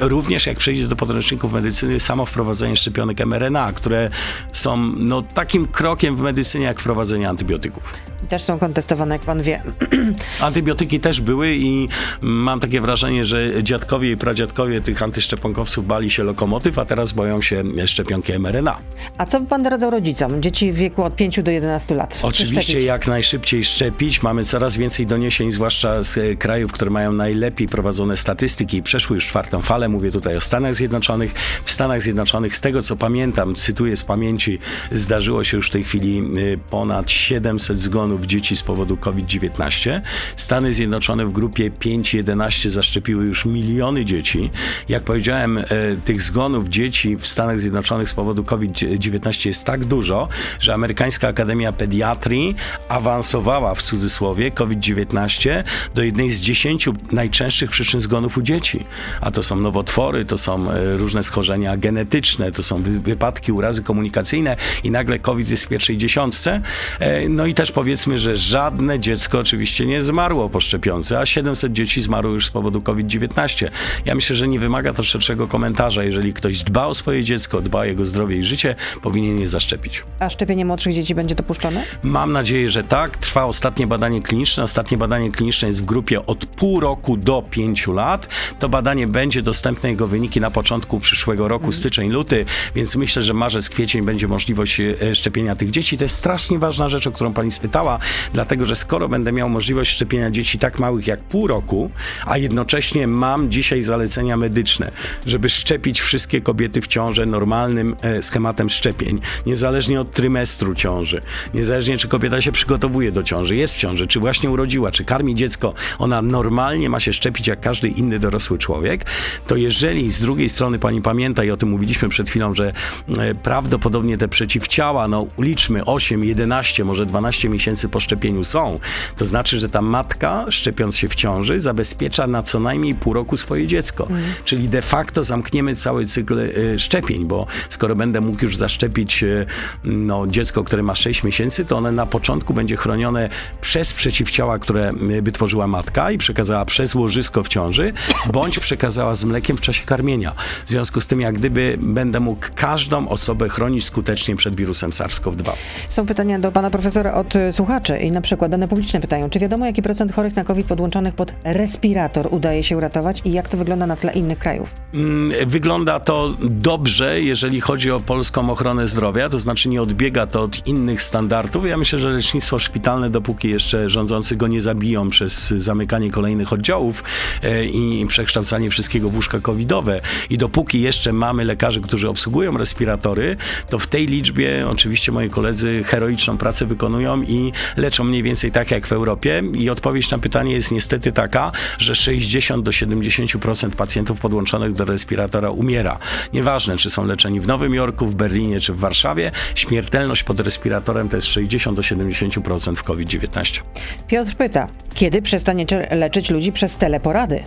[0.00, 4.10] Również jak przejdzie do podręczników medycyny samo wprowadzenie szczepionek mRNA, które
[4.52, 7.94] są no, takim krokiem w medycynie jak wprowadzenie antybiotyków.
[8.28, 9.62] Też są kontestowane, jak pan wie.
[10.40, 11.88] Antybiotyki też były i
[12.20, 17.40] mam takie wrażenie, że dziadkowie i pradziadkowie tych antyszczepionkowców bali się lokomotyw, a teraz boją
[17.40, 18.76] się szczepionki mRNA.
[19.18, 20.42] A co by pan doradzał rodzicom?
[20.42, 22.20] Dzieci w wieku od 5 do 11 lat.
[22.22, 24.22] Oczywiście jak najszybciej szczepić.
[24.22, 29.16] Mamy coraz więcej doniesień, zwłaszcza z e, krajów, które mają najlepiej prowadzone statystyki i przeszły
[29.16, 29.88] już czwartą falę.
[29.88, 31.34] Mówię tutaj o Stanach Zjednoczonych.
[31.64, 34.58] W Stanach Zjednoczonych, z tego co pamiętam, cytuję z pamięci,
[34.92, 36.22] zdarzyło się już w tej chwili e,
[36.70, 40.00] ponad 700 zgonów dzieci z powodu COVID-19.
[40.36, 44.50] Stany Zjednoczone w grupie 5-11 zaszczepiły już miliony dzieci.
[44.88, 45.64] Jak powiedziałem, e,
[46.04, 50.28] tych zgonów dzieci w Stanach Zjednoczonych z powodu COVID-19 jest tak dużo,
[50.60, 52.54] że Amerykańska Akademia Pediatrii
[52.88, 58.84] awansowała w cudzysłowie COVID-19 do jednej z dziesięciu najczęstszych przyczyn zgonów u dzieci.
[59.20, 64.56] A to są nowotwory, to są e, różne schorzenia genetyczne, to są wypadki, urazy komunikacyjne
[64.84, 66.60] i nagle COVID jest w pierwszej dziesiątce.
[67.00, 71.72] E, No i też powiedzmy, że żadne dziecko oczywiście nie zmarło po szczepionce, a 700
[71.72, 73.68] dzieci zmarło już z powodu COVID-19.
[74.04, 76.04] Ja myślę, że nie wymaga to szerszego komentarza.
[76.04, 80.02] Jeżeli ktoś dba o swoje dziecko, dba o jego zdrowie i życie, powinien je zaszczepić.
[80.18, 81.84] A szczepienie młodszych dzieci będzie dopuszczone?
[82.02, 83.16] Mam nadzieję, że tak.
[83.16, 84.62] Trwa ostatnie badanie kliniczne.
[84.62, 88.28] Ostatnie badanie kliniczne jest w grupie od pół roku do pięciu lat.
[88.58, 92.44] To badanie będzie dostępne, jego wyniki na początku przyszłego roku, styczeń, luty.
[92.74, 95.98] Więc myślę, że marzec, kwiecień będzie możliwość e, szczepienia tych dzieci.
[95.98, 97.98] To jest strasznie ważna rzecz, o którą pani spytała,
[98.32, 101.90] dlatego że skoro będę miał możliwość szczepienia dzieci tak małych jak pół roku,
[102.26, 104.90] a jednocześnie mam dzisiaj zalecenia medyczne,
[105.26, 111.20] żeby szczepić wszystkie kobiety w ciąży normalnym e, schematem szczepień, niezależnie od trymestru ciąży,
[111.54, 115.34] niezależnie czy kobieta się przygotowuje do ciąży, jest w ciąży, czy właśnie urodziła, czy karmi
[115.34, 119.04] dziecko, ona normalnie ma się szczepić jak każdy inny dorosły człowiek,
[119.46, 123.34] to jeżeli z drugiej strony pani pamięta i o tym mówiliśmy przed chwilą, że e,
[123.34, 128.78] prawdopodobnie te przeciwciała, no liczmy 8, 11, może 12 miesięcy po szczepieniu są,
[129.16, 133.36] to znaczy, że ta matka szczepiąc się w ciąży zabezpiecza na co najmniej pół roku
[133.36, 134.02] swoje dziecko.
[134.02, 134.22] Mhm.
[134.44, 139.46] Czyli de facto zamkniemy cały cykl y, szczepień, bo skoro będę mógł już zaszczepić y,
[139.84, 143.28] no, dziecko, które ma 6 miesięcy, to one na początku będzie chronione
[143.60, 147.92] przez przeciwciała, które wytworzyła matka i przekazała przez łożysko w ciąży,
[148.32, 150.32] bądź przekazała z mlekiem w czasie karmienia.
[150.64, 155.52] W związku z tym, jak gdyby będę mógł każdą osobę chronić skutecznie przed wirusem SARS-CoV-2.
[155.88, 159.66] Są pytania do pana profesora od słuchaczy i na przykład dane publiczne pytają, czy wiadomo,
[159.66, 163.86] jaki procent chorych na COVID podłączonych pod respirator udaje się uratować i jak to wygląda
[163.86, 164.74] na tle innych krajów?
[164.94, 170.42] Mm, wygląda to dobrze, jeżeli chodzi o polską ochronę zdrowia, to znaczy nie odbiega to
[170.42, 171.68] od innych standardów.
[171.68, 177.04] Ja myślę, że lecznictwo szpitalne, dopóki jeszcze rządzący go nie zabiją przez zamykanie kolejnych oddziałów
[177.42, 183.36] e, i przekształcanie wszystkiego w łóżka covidowe i dopóki jeszcze mamy lekarzy, którzy obsługują respiratory,
[183.70, 188.70] to w tej liczbie oczywiście moi koledzy heroiczną pracę wykonują i leczą mniej więcej tak
[188.70, 194.20] jak w Europie i odpowiedź na pytanie jest niestety taka, że 60 do 70% pacjentów
[194.20, 195.98] podłączonych do respiratora umiera.
[196.32, 201.08] Nieważne, czy są leczeni w Nowym Jorku, w Berlinie czy w Warszawie, śmiertelność pod respiratorem
[201.08, 203.60] to jest 60 do 70% w COVID-19.
[204.08, 207.44] Piotr pyta, kiedy przestaniecie leczyć ludzi przez teleporady?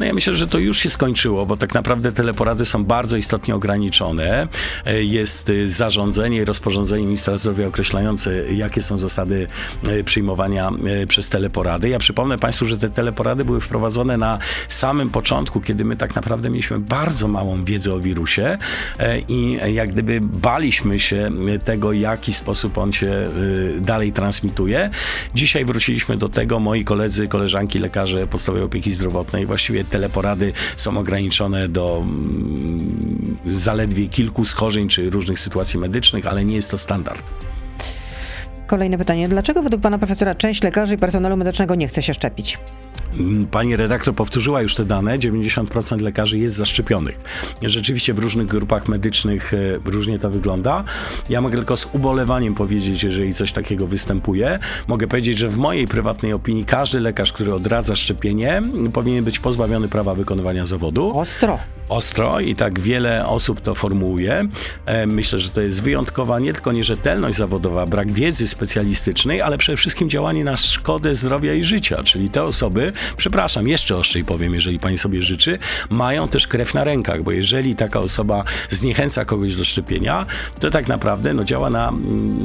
[0.00, 3.54] No ja myślę, że to już się skończyło, bo tak naprawdę teleporady są bardzo istotnie
[3.54, 4.48] ograniczone.
[4.86, 9.46] E, jest e, zarządzenie i rozporządzenie ministra zdrowia określające, jakie są zasady
[9.88, 10.70] e, przyjmowania
[11.08, 11.88] przez teleporady.
[11.88, 16.50] Ja przypomnę Państwu, że te teleporady były wprowadzone na samym początku, kiedy my tak naprawdę
[16.50, 18.58] mieliśmy bardzo małą wiedzę o wirusie
[19.28, 21.30] i jak gdyby baliśmy się
[21.64, 23.30] tego, w jaki sposób on się
[23.80, 24.90] dalej transmituje.
[25.34, 31.68] Dzisiaj wróciliśmy do tego, moi koledzy, koleżanki, lekarze podstawowej opieki zdrowotnej właściwie teleporady są ograniczone
[31.68, 37.22] do mm, zaledwie kilku schorzeń czy różnych sytuacji medycznych, ale nie jest to standard.
[38.66, 39.28] Kolejne pytanie.
[39.28, 42.58] Dlaczego według pana profesora część lekarzy i personelu medycznego nie chce się szczepić?
[43.50, 45.18] Pani redaktor powtórzyła już te dane.
[45.18, 47.20] 90% lekarzy jest zaszczepionych.
[47.62, 50.84] Rzeczywiście w różnych grupach medycznych e, różnie to wygląda.
[51.28, 54.58] Ja mogę tylko z ubolewaniem powiedzieć, jeżeli coś takiego występuje.
[54.88, 59.88] Mogę powiedzieć, że w mojej prywatnej opinii każdy lekarz, który odradza szczepienie, powinien być pozbawiony
[59.88, 61.18] prawa wykonywania zawodu.
[61.18, 61.58] Ostro
[61.90, 64.48] ostro i tak wiele osób to formułuje.
[64.86, 69.76] E, myślę, że to jest wyjątkowa nie tylko nierzetelność zawodowa, brak wiedzy specjalistycznej, ale przede
[69.76, 74.78] wszystkim działanie na szkodę zdrowia i życia, czyli te osoby, przepraszam, jeszcze ostrzej powiem, jeżeli
[74.78, 75.58] pani sobie życzy,
[75.90, 80.26] mają też krew na rękach, bo jeżeli taka osoba zniechęca kogoś do szczepienia,
[80.58, 81.92] to tak naprawdę no, działa na,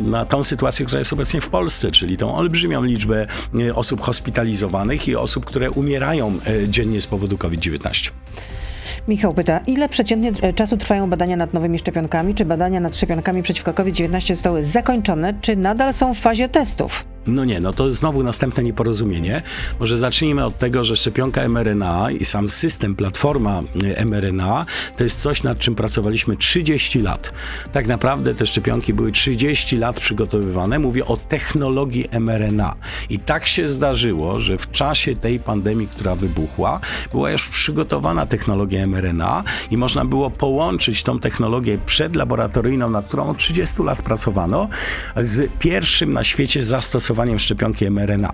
[0.06, 3.28] na tą sytuację, która jest obecnie w Polsce, czyli tą olbrzymią liczbę
[3.60, 8.10] e, osób hospitalizowanych i osób, które umierają e, dziennie z powodu COVID-19.
[9.08, 12.36] Michał pyta, ile przeciętnie e, czasu trwają badania nad nowymi szczepionkami?
[12.36, 17.15] Czy badania nad szczepionkami przeciwko COVID-19 zostały zakończone, czy nadal są w fazie testów?
[17.28, 19.42] No nie, no to znowu następne nieporozumienie.
[19.80, 23.62] Może zacznijmy od tego, że szczepionka mRNA i sam system, platforma
[24.00, 24.66] y, mRNA
[24.98, 27.34] to jest coś, nad czym pracowaliśmy 30 lat.
[27.72, 30.80] Tak naprawdę te szczepionki były 30 lat przygotowywane.
[30.80, 32.76] Mówię o technologii mRNA.
[33.10, 36.80] I tak się zdarzyło, że w czasie tej pandemii, która wybuchła,
[37.12, 43.38] była już przygotowana technologia mRNA i można było połączyć tą technologię przedlaboratoryjną, nad którą od
[43.38, 44.70] 30 lat pracowano,
[45.16, 48.34] z pierwszym na świecie zastosowaniem stosowaniem szczepionki mRNA.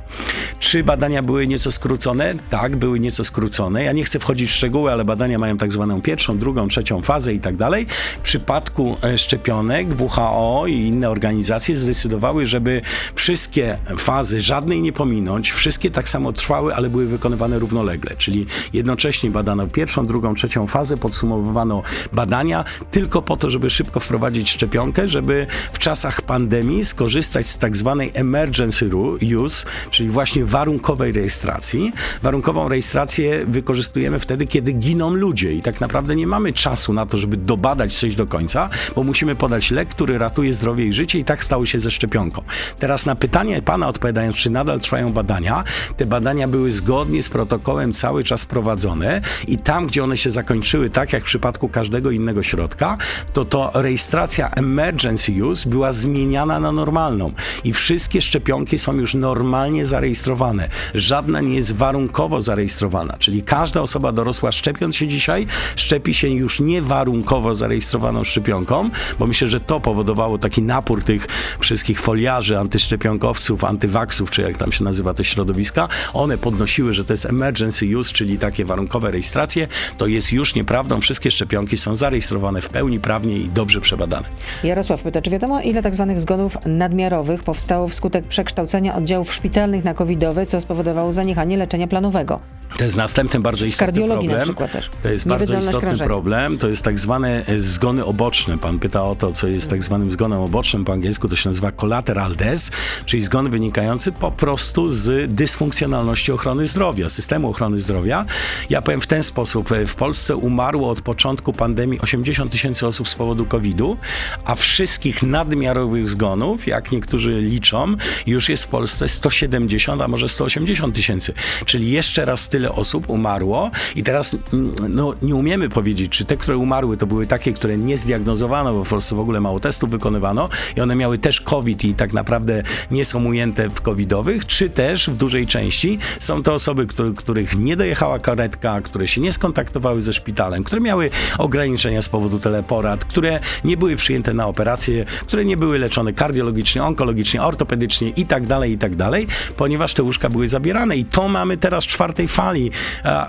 [0.60, 2.36] Czy badania były nieco skrócone?
[2.50, 3.84] Tak, były nieco skrócone.
[3.84, 7.34] Ja nie chcę wchodzić w szczegóły, ale badania mają tak zwaną pierwszą, drugą, trzecią fazę
[7.34, 7.88] i tak dalej.
[8.18, 12.82] W przypadku e, szczepionek WHO i inne organizacje zdecydowały, żeby
[13.16, 19.30] wszystkie fazy, żadnej nie pominąć, wszystkie tak samo trwały, ale były wykonywane równolegle, czyli jednocześnie
[19.30, 25.48] badano pierwszą, drugą, trzecią fazę, podsumowywano badania tylko po to, żeby szybko wprowadzić szczepionkę, żeby
[25.74, 31.92] w czasach pandemii skorzystać z tak zwanej emergency emergency use, czyli właśnie warunkowej rejestracji.
[32.22, 37.18] Warunkową rejestrację wykorzystujemy wtedy, kiedy giną ludzie i tak naprawdę nie mamy czasu na to,
[37.18, 41.26] żeby dobadać coś do końca, bo musimy podać lek, który ratuje zdrowie i życie i
[41.26, 42.44] tak stało się ze szczepionką.
[42.80, 45.64] Teraz na pytanie pana odpowiadając, czy nadal trwają badania,
[45.98, 50.90] te badania były zgodnie z protokołem cały czas prowadzone i tam, gdzie one się zakończyły,
[50.90, 52.98] tak jak w przypadku każdego innego środka,
[53.34, 57.32] to to rejestracja emergency use była zmieniana na normalną
[57.64, 60.70] i wszystkie szczepionki są już normalnie zarejestrowane.
[60.96, 66.60] Żadna nie jest warunkowo zarejestrowana, czyli każda osoba dorosła szczepiąc się dzisiaj, szczepi się już
[66.60, 71.28] nie warunkowo zarejestrowaną szczepionką, bo myślę, że to powodowało taki napór tych
[71.60, 75.88] wszystkich foliarzy, antyszczepionkowców, antywaksów, czy jak tam się nazywa te środowiska.
[76.14, 79.68] One podnosiły, że to jest emergency use, czyli takie warunkowe rejestracje.
[79.98, 81.02] To jest już nieprawdą.
[81.02, 84.28] Wszystkie szczepionki są zarejestrowane w pełni prawnie i dobrze przebadane.
[84.64, 88.51] Jarosław pyta, czy wiadomo, ile tak zwanych zgonów nadmiarowych powstało wskutek przekształcenia
[88.96, 92.40] oddziałów szpitalnych na covidowe, co spowodowało zaniechanie leczenia planowego?
[92.78, 94.40] To jest następny bardzo istotny kardiologii problem.
[94.40, 94.90] na przykład też.
[95.04, 96.06] To jest bardzo istotny krążenia.
[96.06, 96.58] problem.
[96.58, 98.58] To jest tak zwane e, zgony oboczne.
[98.58, 100.86] Pan pyta o to, co jest tak zwanym zgonem obocznym.
[100.86, 102.64] Po angielsku to się nazywa collateral death,
[103.06, 108.26] czyli zgon wynikający po prostu z dysfunkcjonalności ochrony zdrowia, systemu ochrony zdrowia.
[108.70, 109.72] Ja powiem w ten sposób.
[109.72, 113.98] e, W Polsce umarło od początku pandemii 80 tysięcy osób z powodu COVID-u,
[114.46, 117.96] a wszystkich nadmiarowych zgonów, jak niektórzy liczą,
[118.32, 121.34] już jest w Polsce 170, a może 180 tysięcy.
[121.66, 126.38] Czyli jeszcze raz tyle osób umarło i teraz mm, no, nie umiemy powiedzieć, czy te,
[126.38, 129.90] które umarły, to były takie, które nie zdiagnozowano, bo w Polsce w ogóle mało testów
[129.90, 134.70] wykonywano i one miały też COVID i tak naprawdę nie są ujęte w covidowych, czy
[134.70, 139.32] też w dużej części są to osoby, który, których nie dojechała karetka, które się nie
[139.32, 145.06] skontaktowały ze szpitalem, które miały ograniczenia z powodu teleporad, które nie były przyjęte na operacje,
[145.06, 150.30] które nie były leczone kardiologicznie, onkologicznie, ortopedycznie tak dalej, i tak dalej, ponieważ te łóżka
[150.30, 152.72] były zabierane i to mamy teraz w czwartej fali.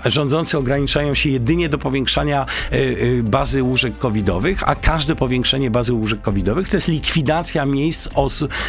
[0.05, 5.93] Rządzący ograniczają się jedynie do powiększania y, y, bazy łóżek covidowych, a każde powiększenie bazy
[5.93, 8.09] łóżek covidowych to jest likwidacja miejsc,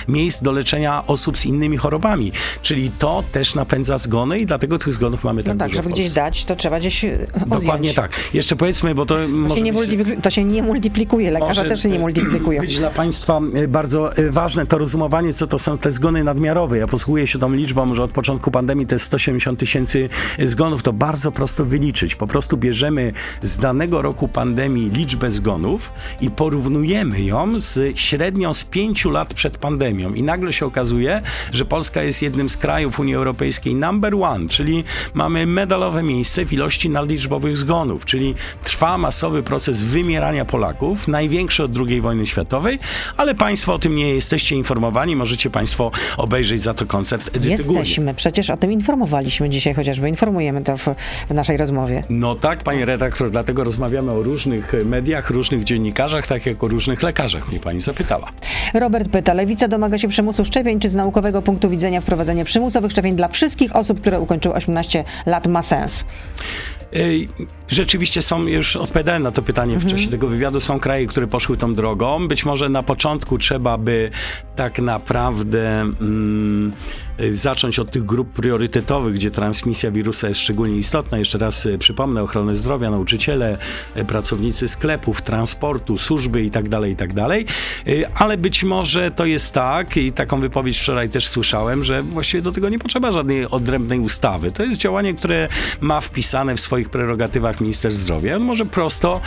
[0.08, 2.32] miejsc do leczenia osób z innymi chorobami.
[2.62, 5.94] Czyli to też napędza zgony i dlatego tych zgonów mamy tak No tak, dużo żeby
[5.94, 7.50] gdzieś dać, to trzeba gdzieś e, odjąć.
[7.50, 8.10] Dokładnie tak.
[8.34, 11.70] Jeszcze powiedzmy, bo to, To może się, nie być- to się nie multiplikuje, lekarze może,
[11.70, 12.60] też się nie e, multiplikują.
[12.60, 16.78] być dla Państwa e, bardzo e, ważne to rozumowanie, co to są te zgony nadmiarowe.
[16.78, 20.08] Ja posługuję się tą liczbą, że od początku pandemii to jest 170 tysięcy
[20.38, 20.82] zgonów.
[20.82, 22.14] To bardzo prosto wyliczyć.
[22.14, 23.12] Po prostu bierzemy
[23.42, 29.58] z danego roku pandemii liczbę zgonów i porównujemy ją z średnią z pięciu lat przed
[29.58, 30.14] pandemią.
[30.14, 34.84] I nagle się okazuje, że Polska jest jednym z krajów Unii Europejskiej number one, czyli
[35.14, 38.34] mamy medalowe miejsce w ilości nadliczbowych zgonów, czyli
[38.64, 42.78] trwa masowy proces wymierania Polaków, największy od II wojny światowej,
[43.16, 47.50] ale Państwo o tym nie jesteście informowani, możecie Państwo obejrzeć za to koncert Edyty.
[47.50, 50.88] Jesteśmy, przecież o tym informowaliśmy dzisiaj chociażby, informujemy to w,
[51.28, 52.02] w naszej rozmowie.
[52.10, 57.02] No tak, panie redaktor, dlatego rozmawiamy o różnych mediach, różnych dziennikarzach, tak jak o różnych
[57.02, 58.30] lekarzach, mnie pani zapytała.
[58.74, 63.16] Robert pyta, Lewica domaga się przymusu szczepień, czy z naukowego punktu widzenia wprowadzenie przymusowych szczepień
[63.16, 66.04] dla wszystkich osób, które ukończyły 18 lat ma sens?
[66.94, 67.28] Ej,
[67.68, 71.56] Rzeczywiście są, już odpowiadałem na to pytanie w czasie tego wywiadu, są kraje, które poszły
[71.56, 72.28] tą drogą.
[72.28, 74.10] Być może na początku trzeba by
[74.56, 81.18] tak naprawdę mm, y, zacząć od tych grup priorytetowych, gdzie transmisja wirusa jest szczególnie istotna.
[81.18, 83.58] Jeszcze raz y, przypomnę, ochronę zdrowia, nauczyciele,
[83.96, 87.10] y, pracownicy sklepów, transportu, służby i tak dalej, i tak.
[87.88, 92.42] Y, Ale być może to jest tak, i taką wypowiedź wczoraj też słyszałem, że właściwie
[92.42, 94.52] do tego nie potrzeba żadnej odrębnej ustawy.
[94.52, 95.48] To jest działanie, które
[95.80, 98.36] ma wpisane w swoich prerogatywach minister zdrowia.
[98.36, 99.20] On może prosto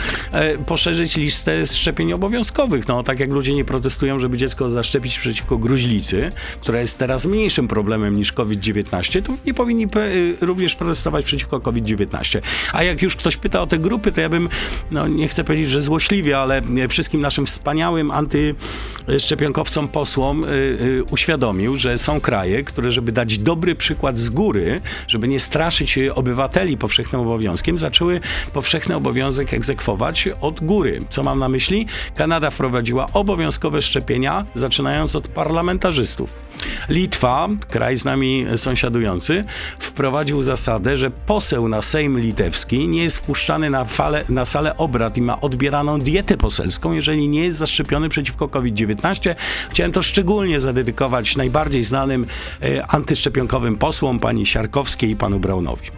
[0.66, 2.88] poszerzyć listę szczepień obowiązkowych.
[2.88, 6.28] No, tak jak ludzie nie protestują, żeby dziecko zaszczepić przeciwko gruźlicy,
[6.60, 7.77] która jest teraz mniejszym problemem
[8.10, 12.40] niż COVID-19, to nie powinni y, również protestować przeciwko COVID-19.
[12.72, 14.48] A jak już ktoś pyta o te grupy, to ja bym,
[14.90, 21.04] no nie chcę powiedzieć, że złośliwie, ale e, wszystkim naszym wspaniałym antyszczepionkowcom, posłom y, y,
[21.10, 26.14] uświadomił, że są kraje, które, żeby dać dobry przykład z góry, żeby nie straszyć y,
[26.14, 28.20] obywateli powszechnym obowiązkiem, zaczęły
[28.52, 31.00] powszechny obowiązek egzekwować od góry.
[31.10, 31.86] Co mam na myśli?
[32.16, 36.48] Kanada wprowadziła obowiązkowe szczepienia, zaczynając od parlamentarzystów.
[36.88, 39.44] Litwa, kraj z nami sąsiadujący,
[39.78, 45.16] wprowadził zasadę, że poseł na Sejm litewski nie jest wpuszczany na, fale, na salę obrad
[45.16, 49.34] i ma odbieraną dietę poselską, jeżeli nie jest zaszczepiony przeciwko COVID-19.
[49.70, 52.26] Chciałem to szczególnie zadedykować najbardziej znanym
[52.62, 55.90] e, antyszczepionkowym posłom, pani Siarkowskiej i panu Braunowi.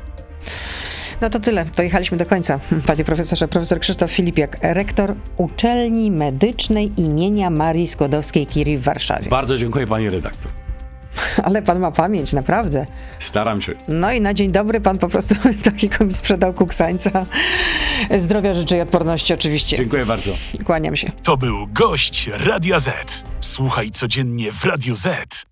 [1.21, 2.61] No to tyle, dojechaliśmy do końca.
[2.87, 9.31] Panie profesorze, profesor Krzysztof Filipiak, rektor Uczelni Medycznej imienia Marii Skłodowskiej-Curie w Warszawie.
[9.31, 10.60] Bardzo dziękuję pani redaktor.
[11.45, 12.87] Ale pan ma pamięć, naprawdę.
[13.19, 13.75] Staram się.
[13.89, 15.35] No i na dzień dobry pan po prostu
[15.65, 17.27] takiego mi sprzedał kuksańca.
[18.19, 19.77] Zdrowia życzę i odporności oczywiście.
[19.77, 20.33] Dziękuję bardzo.
[20.65, 21.13] Kłaniam się.
[21.23, 23.25] To był gość Radia Z.
[23.41, 25.07] Słuchaj codziennie w Radio Z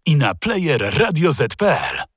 [0.06, 2.08] i na player radioz.pl.